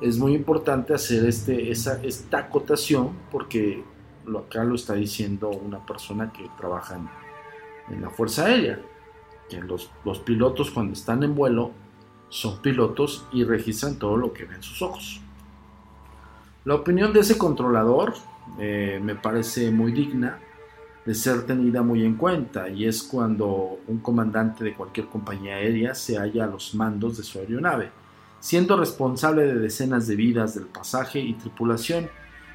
[0.00, 3.82] es muy importante hacer este, esa, esta acotación porque
[4.26, 8.80] lo, acá lo está diciendo una persona que trabaja en, la Fuerza Aérea,
[9.48, 11.70] que los, los, pilotos cuando están en vuelo
[12.28, 15.20] son pilotos y registran todo lo que ven sus ojos.
[16.64, 18.14] La opinión de ese controlador
[18.58, 20.38] eh, me parece muy digna
[21.04, 25.94] de ser tenida muy en cuenta y es cuando un comandante de cualquier compañía aérea
[25.94, 27.90] se halla a los mandos de su aeronave
[28.40, 32.08] siendo responsable de decenas de vidas del pasaje y tripulación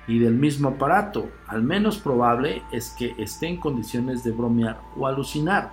[0.08, 1.30] y del mismo aparato.
[1.48, 5.72] Al menos probable es que esté en condiciones de bromear o alucinar.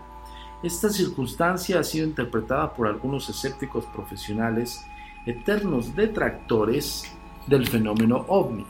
[0.62, 4.84] Esta circunstancia ha sido interpretada por algunos escépticos profesionales,
[5.24, 7.04] eternos detractores
[7.46, 8.66] del fenómeno ovni,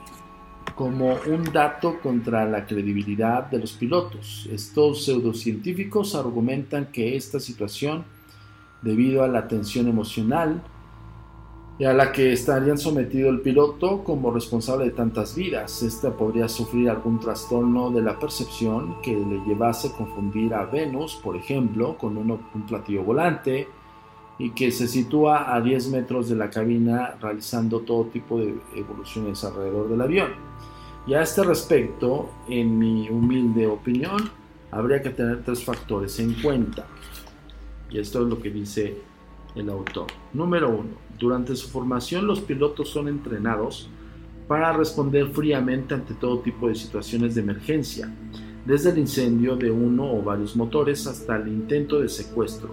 [0.78, 4.48] como un dato contra la credibilidad de los pilotos.
[4.52, 8.04] Estos pseudocientíficos argumentan que esta situación,
[8.80, 10.62] debido a la tensión emocional,
[11.80, 15.84] y a la que estarían sometido el piloto como responsable de tantas vidas.
[16.16, 21.36] Podría sufrir algún trastorno de la percepción que le llevase a confundir a Venus, por
[21.36, 23.68] ejemplo, con un platillo volante
[24.38, 29.42] y que se sitúa a 10 metros de la cabina realizando todo tipo de evoluciones
[29.44, 30.30] alrededor del avión.
[31.06, 34.30] Y a este respecto, en mi humilde opinión,
[34.70, 36.86] habría que tener tres factores en cuenta.
[37.90, 38.98] Y esto es lo que dice
[39.54, 40.06] el autor.
[40.32, 40.84] Número 1.
[41.18, 43.88] Durante su formación los pilotos son entrenados
[44.46, 48.10] para responder fríamente ante todo tipo de situaciones de emergencia,
[48.68, 52.68] desde el incendio de uno o varios motores hasta el intento de secuestro.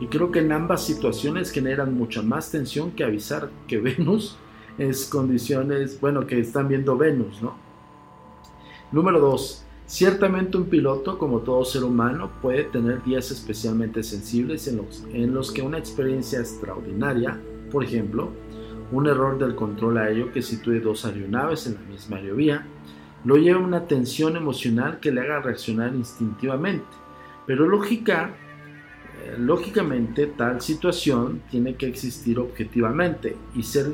[0.00, 4.38] Y creo que en ambas situaciones generan mucha más tensión que avisar que Venus
[4.78, 7.56] es condiciones, bueno, que están viendo Venus, ¿no?
[8.90, 9.66] Número 2.
[9.84, 15.34] Ciertamente un piloto, como todo ser humano, puede tener días especialmente sensibles en los, en
[15.34, 17.38] los que una experiencia extraordinaria,
[17.70, 18.30] por ejemplo,
[18.92, 22.66] un error del control aéreo que sitúe dos aeronaves en la misma aerovía,
[23.24, 26.84] lo lleva a una tensión emocional que le haga reaccionar instintivamente.
[27.46, 28.30] Pero lógica,
[29.22, 33.92] eh, lógicamente tal situación tiene que existir objetivamente y ser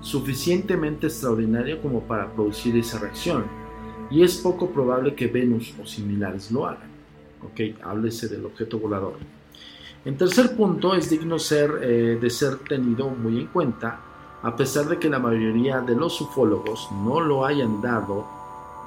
[0.00, 3.44] suficientemente extraordinaria como para producir esa reacción
[4.10, 6.90] y es poco probable que Venus o similares lo hagan.
[7.42, 9.14] Ok, háblese del objeto volador.
[10.04, 14.00] En tercer punto, es digno eh, de ser tenido muy en cuenta,
[14.42, 18.39] a pesar de que la mayoría de los ufólogos no lo hayan dado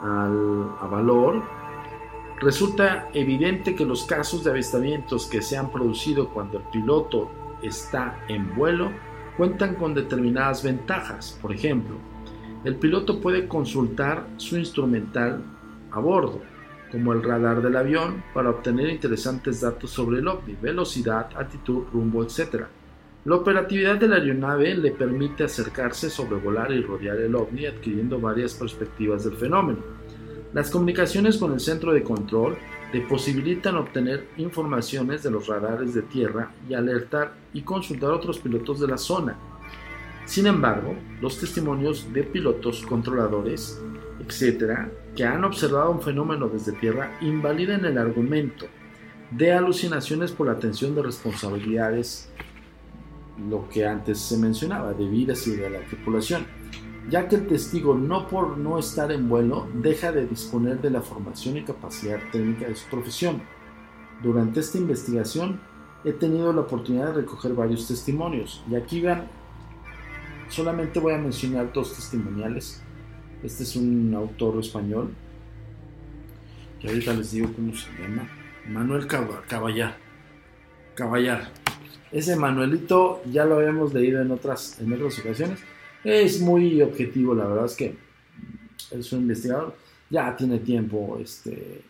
[0.03, 1.43] al, a valor,
[2.41, 8.23] resulta evidente que los casos de avistamientos que se han producido cuando el piloto está
[8.27, 8.91] en vuelo
[9.37, 11.37] cuentan con determinadas ventajas.
[11.41, 11.95] Por ejemplo,
[12.63, 15.43] el piloto puede consultar su instrumental
[15.91, 16.41] a bordo,
[16.91, 22.23] como el radar del avión, para obtener interesantes datos sobre el ovni, velocidad, altitud, rumbo,
[22.23, 22.65] etc.
[23.25, 28.53] La operatividad de la aeronave le permite acercarse, sobrevolar y rodear el ovni, adquiriendo varias
[28.53, 29.79] perspectivas del fenómeno.
[30.53, 32.57] Las comunicaciones con el centro de control
[32.91, 38.39] le posibilitan obtener informaciones de los radares de tierra y alertar y consultar a otros
[38.39, 39.35] pilotos de la zona,
[40.25, 43.81] sin embargo, los testimonios de pilotos controladores
[44.19, 48.67] etcétera, que han observado un fenómeno desde tierra, invaliden el argumento
[49.31, 52.29] de alucinaciones por la tensión de responsabilidades,
[53.37, 56.45] lo que antes se mencionaba, de vidas y de la tripulación,
[57.09, 61.01] ya que el testigo no por no estar en vuelo deja de disponer de la
[61.01, 63.41] formación y capacidad técnica de su profesión.
[64.21, 65.59] Durante esta investigación
[66.05, 69.27] he tenido la oportunidad de recoger varios testimonios y aquí vean,
[70.49, 72.81] solamente voy a mencionar dos testimoniales.
[73.41, 75.13] Este es un autor español,
[76.79, 78.29] que ahorita les digo cómo se llama
[78.69, 79.97] Manuel Caballar.
[80.95, 81.51] Caballar.
[82.13, 85.59] Ese Manuelito ya lo habíamos leído en otras, en otras ocasiones.
[86.03, 87.95] Es muy objetivo, la verdad es que
[88.91, 89.75] es un investigador.
[90.11, 91.81] Ya tiene tiempo este,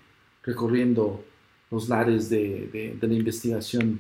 [0.42, 1.26] recorriendo
[1.70, 4.00] los lares de, la investigación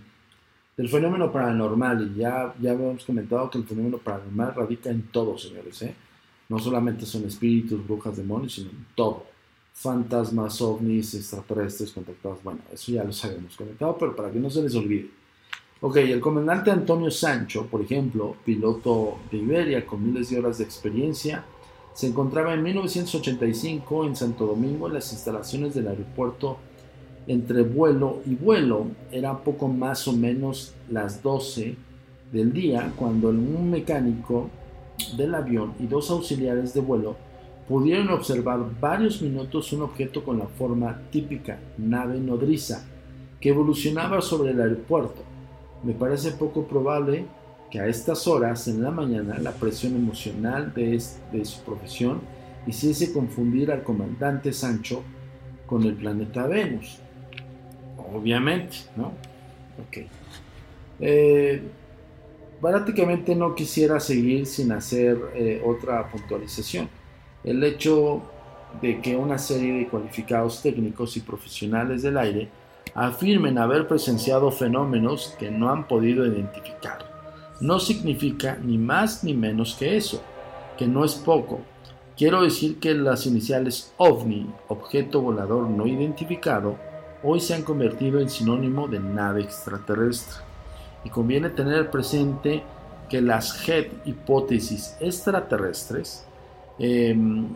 [0.77, 2.13] del fenómeno paranormal.
[2.15, 5.81] Y ya, ya habíamos comentado que el fenómeno paranormal radica en todo, señores.
[5.81, 5.93] ¿eh?
[6.47, 9.25] No solamente son espíritus, brujas, demonios, sino en todo
[9.73, 12.41] fantasmas, ovnis, extraterrestres contactados.
[12.43, 15.09] Bueno, eso ya los habíamos comentado, pero para que no se les olvide.
[15.85, 20.63] Ok, el comandante Antonio Sancho, por ejemplo, piloto de Iberia con miles de horas de
[20.63, 21.43] experiencia,
[21.93, 26.55] se encontraba en 1985 en Santo Domingo en las instalaciones del aeropuerto
[27.27, 28.87] entre vuelo y vuelo.
[29.11, 31.75] Era poco más o menos las 12
[32.31, 34.49] del día cuando un mecánico
[35.17, 37.17] del avión y dos auxiliares de vuelo
[37.67, 42.85] pudieron observar varios minutos un objeto con la forma típica nave nodriza
[43.41, 45.32] que evolucionaba sobre el aeropuerto.
[45.83, 47.25] Me parece poco probable
[47.69, 52.21] que a estas horas en la mañana la presión emocional de, su profesión
[52.65, 55.03] hiciese confundir al comandante Sancho
[55.65, 56.99] con el planeta Venus.
[58.13, 59.07] Obviamente, ¿no?
[59.87, 60.07] Ok.
[60.99, 61.61] Eh,
[62.61, 66.87] prácticamente no quisiera seguir sin hacer eh, otra puntualización
[67.43, 68.21] el hecho
[68.81, 72.49] de que una serie de cualificados técnicos y profesionales del aire
[72.95, 76.99] afirmen haber presenciado fenómenos que no han podido identificar.
[77.59, 80.21] No significa ni más ni menos que eso,
[80.77, 81.61] que no es poco.
[82.17, 86.77] Quiero decir que las iniciales OVNI, objeto volador no identificado,
[87.23, 90.43] hoy se han convertido en sinónimo de nave extraterrestre.
[91.03, 92.63] Y conviene tener presente
[93.09, 96.25] que las head hipótesis extraterrestres
[96.79, 97.49] Em,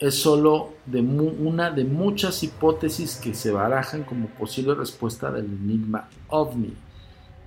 [0.00, 6.08] es solo de una de muchas hipótesis que se barajan como posible respuesta del enigma
[6.28, 6.74] ovni.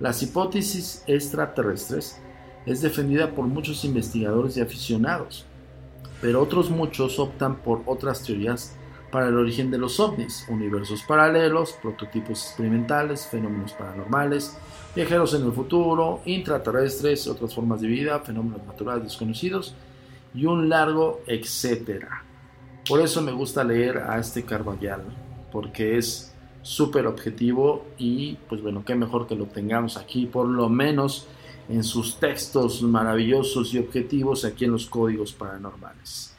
[0.00, 2.20] Las hipótesis extraterrestres
[2.66, 5.46] es defendida por muchos investigadores y aficionados,
[6.20, 8.76] pero otros muchos optan por otras teorías
[9.10, 14.56] para el origen de los ovnis, universos paralelos, prototipos experimentales, fenómenos paranormales,
[14.94, 19.74] viajeros en el futuro, intraterrestres, otras formas de vida, fenómenos naturales desconocidos,
[20.34, 22.24] y un largo etcétera.
[22.88, 25.02] Por eso me gusta leer a este Carvajal,
[25.52, 30.68] porque es súper objetivo y pues bueno, qué mejor que lo tengamos aquí, por lo
[30.68, 31.28] menos
[31.68, 36.34] en sus textos maravillosos y objetivos aquí en los códigos paranormales.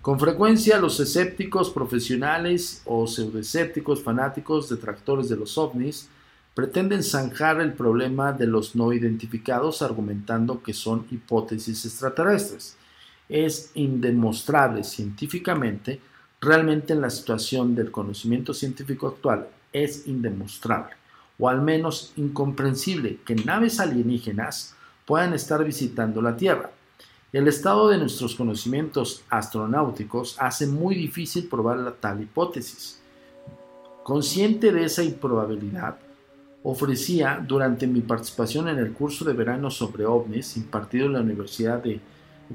[0.00, 6.08] Con frecuencia los escépticos profesionales o pseudoescépticos fanáticos detractores de los ovnis
[6.54, 12.77] pretenden zanjar el problema de los no identificados argumentando que son hipótesis extraterrestres
[13.28, 16.00] es indemostrable científicamente,
[16.40, 20.94] realmente en la situación del conocimiento científico actual es indemostrable,
[21.38, 24.74] o al menos incomprensible, que naves alienígenas
[25.04, 26.70] puedan estar visitando la Tierra.
[27.32, 33.00] El estado de nuestros conocimientos astronáuticos hace muy difícil probar la tal hipótesis.
[34.02, 35.98] Consciente de esa improbabilidad,
[36.62, 41.82] ofrecía durante mi participación en el curso de verano sobre ovnis impartido en la Universidad
[41.82, 42.00] de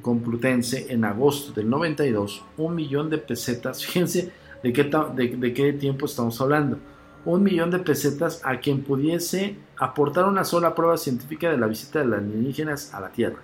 [0.02, 4.32] Complutense en agosto del 92, un millón de pesetas, fíjense
[4.64, 6.80] de qué, de, qué tiempo estamos hablando,
[7.26, 12.00] un millón de pesetas a quien pudiese aportar una sola prueba científica de la visita
[12.00, 13.40] de las alienígenas a la Tierra.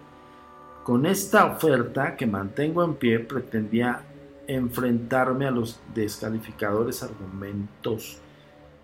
[0.83, 4.01] Con esta oferta que mantengo en pie pretendía
[4.47, 8.17] enfrentarme a los descalificadores argumentos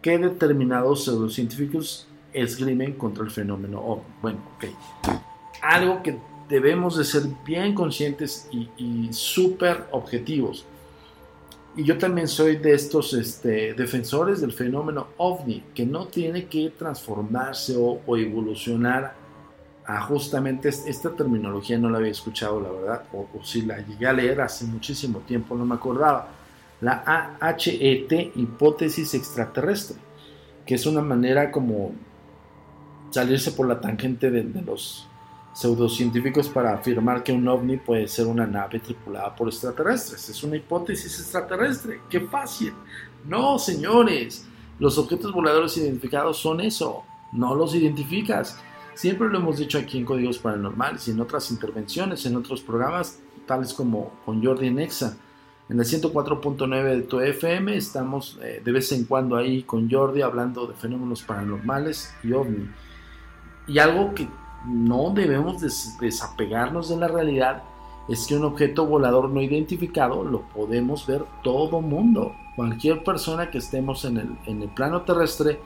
[0.01, 4.65] que determinados pseudocientíficos esgrimen contra el fenómeno Bueno, ok.
[5.63, 6.19] Algo que
[6.49, 10.65] debemos de ser bien conscientes y, súper objetivos.
[11.75, 16.69] Y yo también soy de estos este, defensores del fenómeno ovni, que no tiene que
[16.69, 19.15] transformarse o, evolucionar
[19.85, 24.13] a justamente esta terminología, no la había escuchado, la verdad, o, si la llegué a
[24.13, 26.29] leer hace muchísimo tiempo, no me acordaba.
[26.81, 29.97] La AHET, hipótesis extraterrestre,
[30.65, 31.93] que es una manera como
[33.11, 35.07] salirse por la tangente de los
[35.55, 40.27] pseudocientíficos para afirmar que un ovni puede ser una nave tripulada por extraterrestres.
[40.27, 42.01] Es una hipótesis extraterrestre.
[42.09, 42.73] ¡Qué fácil!
[43.25, 44.45] No, señores.
[44.79, 47.03] Los objetos voladores identificados son eso.
[47.31, 48.59] No los identificas.
[48.95, 53.19] Siempre lo hemos dicho aquí en Códigos Paranormales y en otras intervenciones, en otros programas,
[53.45, 55.15] tales como con Jordi Nexa.
[55.69, 60.21] En el 104.9 de tu FM estamos eh, de vez en cuando ahí con Jordi
[60.21, 62.69] hablando de fenómenos paranormales y ovni.
[63.67, 64.27] Y algo que
[64.67, 65.61] no debemos
[65.99, 67.63] desapegarnos de la realidad
[68.07, 72.35] es que un objeto volador no identificado lo podemos ver todo mundo.
[72.55, 75.59] Cualquier persona que estemos en el, en el plano terrestre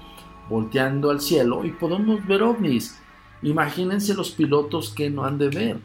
[0.50, 3.00] volteando al cielo y podemos ver ovnis.
[3.42, 5.80] Imagínense los pilotos que no han de ver.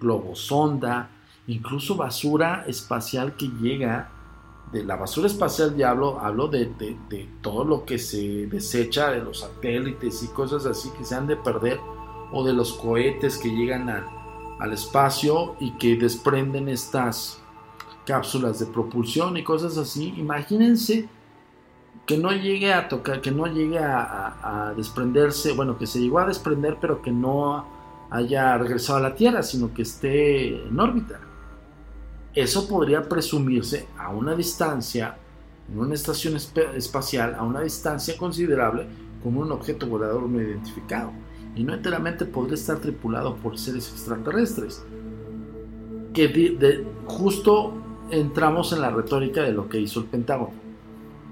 [0.00, 1.10] Globos sonda,
[1.46, 4.10] incluso basura espacial que llega.
[4.72, 9.20] De la basura espacial ya hablo, hablo de, de todo lo que se desecha de
[9.20, 11.80] los satélites y cosas así que se han de perder
[12.32, 17.40] o de los cohetes que llegan al espacio y que desprenden estas
[18.06, 20.14] cápsulas de propulsión y cosas así.
[20.16, 21.08] Imagínense
[22.06, 26.26] que no llegue a tocar, que no llegue a, desprenderse, bueno, que se llegó a
[26.26, 27.66] desprender, pero que no
[28.10, 31.20] haya regresado a la Tierra, sino que esté en órbita.
[32.34, 35.16] Eso podría presumirse a una distancia,
[35.70, 38.86] en una estación espacial, a una distancia considerable,
[39.22, 41.12] como un objeto volador no identificado
[41.56, 44.84] y no enteramente podría estar tripulado por seres extraterrestres.
[46.12, 47.74] Que justo
[48.10, 50.52] entramos en la retórica de lo que hizo el Pentágono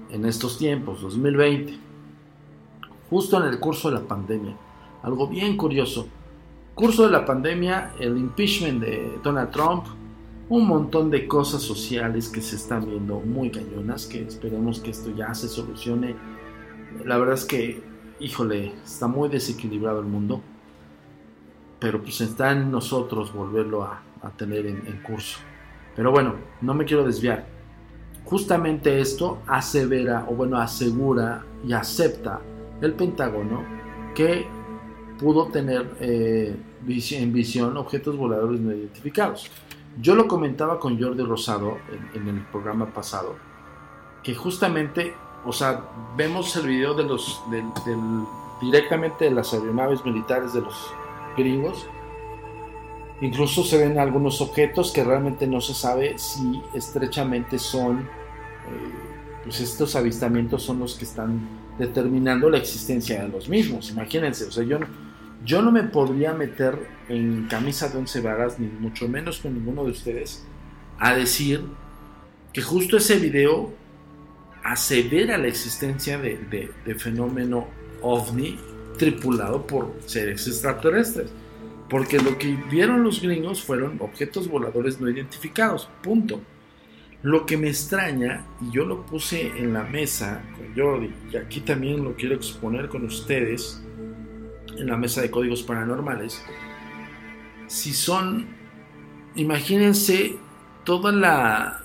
[0.09, 1.77] en estos tiempos, 2020,
[3.09, 4.55] justo en el curso de la pandemia.
[5.03, 6.07] Algo bien curioso.
[6.75, 9.85] Curso de la pandemia, el impeachment de Donald Trump,
[10.49, 15.11] un montón de cosas sociales que se están viendo muy cañonas, que esperemos que esto
[15.15, 16.15] ya se solucione.
[17.05, 17.83] La verdad es que
[18.19, 20.41] híjole, está muy desequilibrado el mundo,
[21.79, 24.01] pero pues está en nosotros volverlo a,
[24.37, 25.39] tener en, curso.
[25.95, 27.45] Pero bueno, no me quiero desviar.
[28.25, 32.41] Justamente esto asevera, o bueno, asegura y acepta
[32.81, 33.63] el Pentágono
[34.13, 34.45] que
[35.17, 36.55] pudo tener eh,
[36.87, 39.49] en visión objetos voladores no identificados.
[40.01, 41.77] Yo lo comentaba con Jordi Rosado
[42.13, 43.35] en el programa pasado,
[44.21, 45.13] que justamente
[45.45, 45.85] o sea,
[46.17, 47.41] vemos el video de los,
[48.61, 50.93] directamente de las aeronaves militares de los
[51.37, 51.87] gringos.
[53.21, 58.05] Incluso se ven algunos objetos que realmente no se sabe si estrechamente son, eh,
[59.43, 63.89] pues estos avistamientos son los que están determinando la existencia de los mismos.
[63.91, 64.79] Imagínense, o sea, yo,
[65.45, 69.83] yo no me podría meter en camisa de once varas, ni mucho menos con ninguno
[69.83, 70.45] de ustedes,
[70.97, 71.65] a decir
[72.53, 73.73] que justo ese video
[74.63, 77.67] asevera la existencia de, fenómeno
[78.01, 78.57] ovni
[78.97, 81.29] tripulado por seres extraterrestres.
[81.89, 85.89] Porque lo que vieron los gringos fueron objetos voladores no identificados.
[86.03, 86.39] Punto.
[87.21, 91.59] Lo que me extraña, y yo lo puse en la mesa con Jordi, y aquí
[91.61, 93.83] también lo quiero exponer con ustedes,
[94.77, 96.41] en la mesa de códigos paranormales,
[97.67, 98.47] si son,
[99.35, 100.37] imagínense
[100.85, 101.83] toda la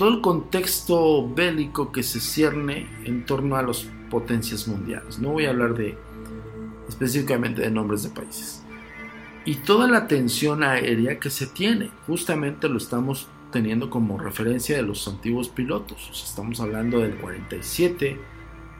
[0.00, 5.18] todo el contexto bélico que se cierne en torno a las potencias mundiales.
[5.18, 5.94] No voy a hablar de
[6.88, 8.62] específicamente de nombres de países.
[9.44, 14.84] Y toda la tensión aérea que se tiene, justamente lo estamos teniendo como referencia de
[14.84, 16.10] los antiguos pilotos.
[16.26, 18.18] estamos hablando del 47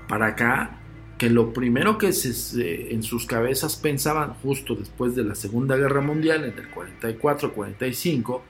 [0.08, 0.80] para acá,
[1.18, 6.00] que lo primero que se, en sus cabezas pensaban justo después de la Segunda Guerra
[6.00, 8.40] Mundial, en el 44-45,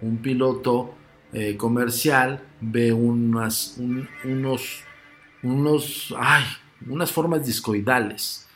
[0.00, 0.94] un piloto
[1.36, 3.76] eh, comercial ve unas,
[4.22, 4.84] unos,
[5.42, 6.44] unos, ay,
[6.88, 8.46] unas formas discoidales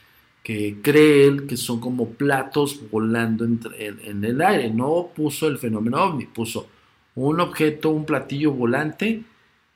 [0.44, 4.70] que cree él que son como platos volando en, el aire.
[4.70, 6.68] No puso el fenómeno ovni, puso
[7.16, 9.24] un objeto, un platillo volante,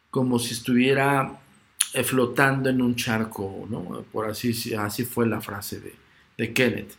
[0.09, 1.41] como si estuviera
[1.95, 4.05] eh, flotando en un charco, ¿no?
[4.13, 5.93] Por así, así fue la frase de,
[6.39, 6.95] de Kenneth.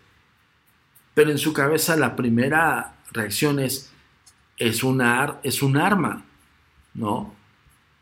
[1.14, 3.93] Pero en su cabeza la primera reacción es,
[4.58, 6.26] es, una, es un arma,
[6.94, 7.34] ¿no?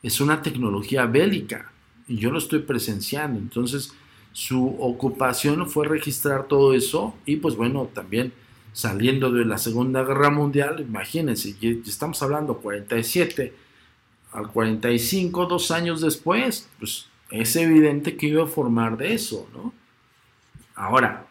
[0.03, 1.71] Es una tecnología bélica
[2.07, 3.39] y yo lo estoy presenciando.
[3.39, 3.93] Entonces,
[4.33, 8.33] su ocupación fue registrar todo eso y pues bueno, también
[8.73, 13.53] saliendo de la Segunda Guerra Mundial, imagínense, estamos hablando 47
[14.31, 19.73] al 45, dos años después, pues es evidente que iba a formar de eso, ¿no?
[20.75, 21.27] Ahora,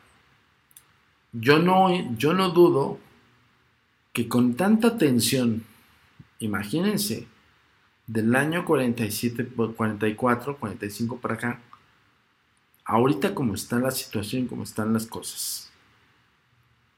[1.33, 2.99] yo no, yo no dudo
[4.13, 5.65] que con tanta tensión,
[6.39, 7.27] imagínense,
[8.07, 9.47] del año 47,
[9.77, 11.61] 44, 45 para acá,
[12.85, 15.71] ahorita como está la situación, como están las cosas,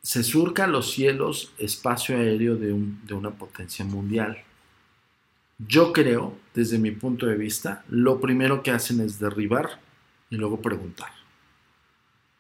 [0.03, 4.39] se surca los cielos espacio aéreo de, de una potencia mundial.
[5.59, 9.81] Yo creo, desde mi punto de vista, lo primero que hacen es derribar
[10.31, 11.11] y luego preguntar.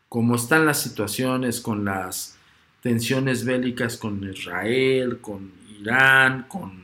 [0.09, 2.37] Cómo están las situaciones con las
[2.83, 6.83] tensiones bélicas con Israel, con Irán, con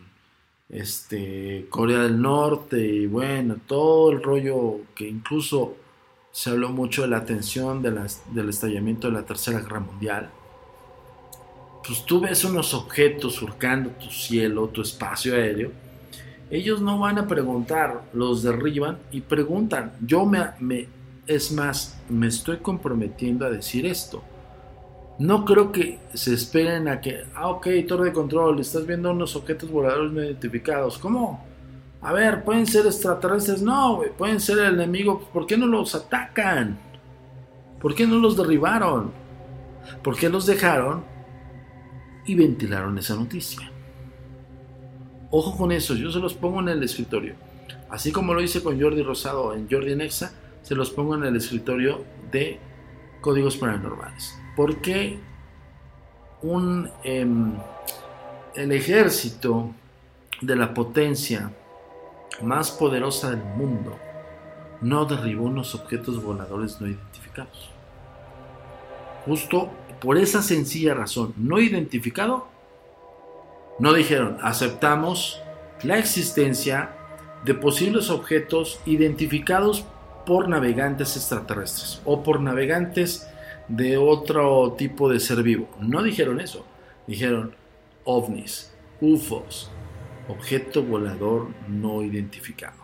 [0.68, 5.76] este, Corea del Norte y bueno, todo el rollo que incluso
[6.30, 10.30] se habló mucho de la tensión del estallamiento de la Tercera Guerra Mundial.
[11.84, 15.72] Pues tú ves unos objetos surcando tu cielo, tu espacio aéreo.
[16.50, 19.94] Ellos no van a preguntar, los derriban y preguntan.
[20.06, 20.86] Yo me, me
[21.26, 24.22] es más, me estoy comprometiendo a decir esto
[25.18, 29.34] no creo que se esperen a que, ah, ok, torre de control, estás viendo unos
[29.34, 30.98] objetos voladores no identificados.
[30.98, 31.44] ¿Cómo?
[32.00, 33.60] A ver, pueden ser extraterrestres.
[33.60, 35.28] No, pueden ser el enemigo.
[35.32, 36.78] ¿Por qué no los atacan?
[37.80, 39.10] ¿Por qué no los derribaron?
[40.02, 41.04] ¿Por qué los dejaron
[42.24, 43.72] y ventilaron esa noticia?
[45.30, 47.34] Ojo con eso, yo se los pongo en el escritorio.
[47.90, 51.36] Así como lo hice con Jordi Rosado en Jordi Nexa, se los pongo en el
[51.36, 52.58] escritorio de
[53.20, 54.34] Códigos Paranormales.
[54.58, 55.20] Porque
[56.42, 57.54] un, em,
[58.56, 59.70] el ejército
[60.40, 61.52] de la potencia
[62.42, 63.96] más poderosa del mundo
[64.80, 67.70] no derribó unos objetos voladores no identificados.
[69.26, 72.48] Justo por esa sencilla razón, no identificado,
[73.78, 75.40] no dijeron, aceptamos
[75.84, 76.96] la existencia
[77.44, 79.84] de posibles objetos identificados
[80.26, 83.28] por navegantes extraterrestres o por navegantes
[83.68, 85.68] de otro tipo de ser vivo.
[85.80, 86.64] No dijeron eso.
[87.06, 87.54] Dijeron
[88.04, 89.70] ovnis, UFOs,
[90.28, 92.76] objeto volador no identificado.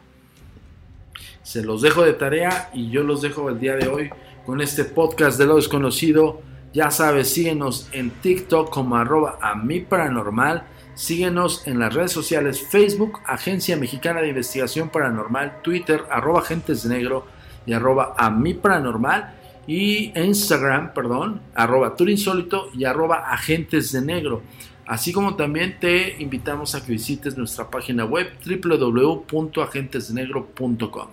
[1.43, 4.11] Se los dejo de tarea y yo los dejo el día de hoy
[4.47, 6.41] con este podcast de lo desconocido.
[6.73, 10.65] Ya sabes, síguenos en TikTok como arroba a mi paranormal.
[10.95, 16.95] Síguenos en las redes sociales Facebook, Agencia Mexicana de Investigación Paranormal, Twitter, arroba Agentes de
[16.95, 17.27] Negro
[17.67, 19.35] y arroba a mi paranormal
[19.67, 24.43] y Instagram, perdón, arroba Turinsólito y arroba Agentes de Negro.
[24.87, 31.09] Así como también te invitamos a que visites nuestra página web www.agentesdenegro.com.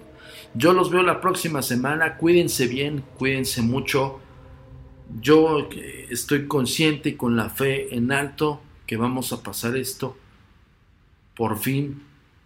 [0.54, 4.20] Yo los veo la próxima semana, cuídense bien, cuídense mucho.
[5.22, 10.18] Yo eh, estoy consciente y con la fe en alto que vamos a pasar esto
[11.36, 12.04] por fin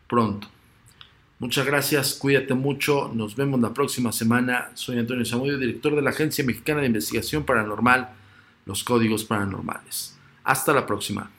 [0.07, 0.47] pronto.
[1.37, 4.71] Muchas gracias, cuídate mucho, nos vemos la próxima semana.
[4.73, 8.09] Soy Antonio Zamudio, director de la Agencia Mexicana de Investigación Paranormal,
[8.65, 10.17] los Códigos Paranormales.
[10.45, 11.29] Hasta la próxima.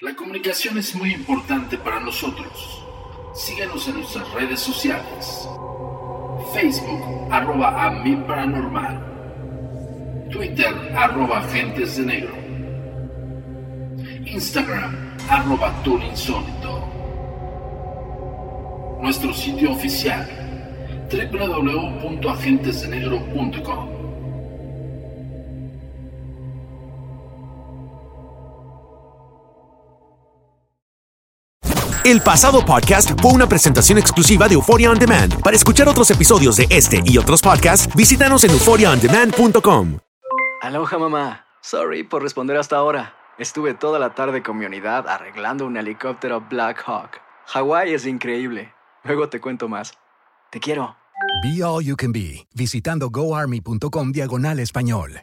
[0.00, 2.82] La comunicación es muy importante para nosotros.
[3.32, 5.48] Síguenos en nuestras redes sociales.
[6.52, 8.04] Facebook, arroba a.
[10.30, 12.34] Twitter, arroba agentes de negro.
[14.26, 16.87] Instagram, arroba insólito
[19.00, 20.26] nuestro sitio oficial
[21.10, 23.88] www.agentesdenegro.com.
[32.04, 35.42] El pasado podcast fue una presentación exclusiva de Euphoria On Demand.
[35.42, 39.98] Para escuchar otros episodios de este y otros podcasts, visítanos en euphoriaondemand.com.
[40.62, 41.44] Aloha mamá.
[41.60, 43.14] Sorry por responder hasta ahora.
[43.36, 47.20] Estuve toda la tarde con mi unidad arreglando un helicóptero Black Hawk.
[47.46, 48.72] Hawái es increíble.
[49.08, 49.94] Luego te cuento más.
[50.50, 50.94] Te quiero.
[51.42, 55.22] Be All You Can Be, visitando goarmy.com diagonal español.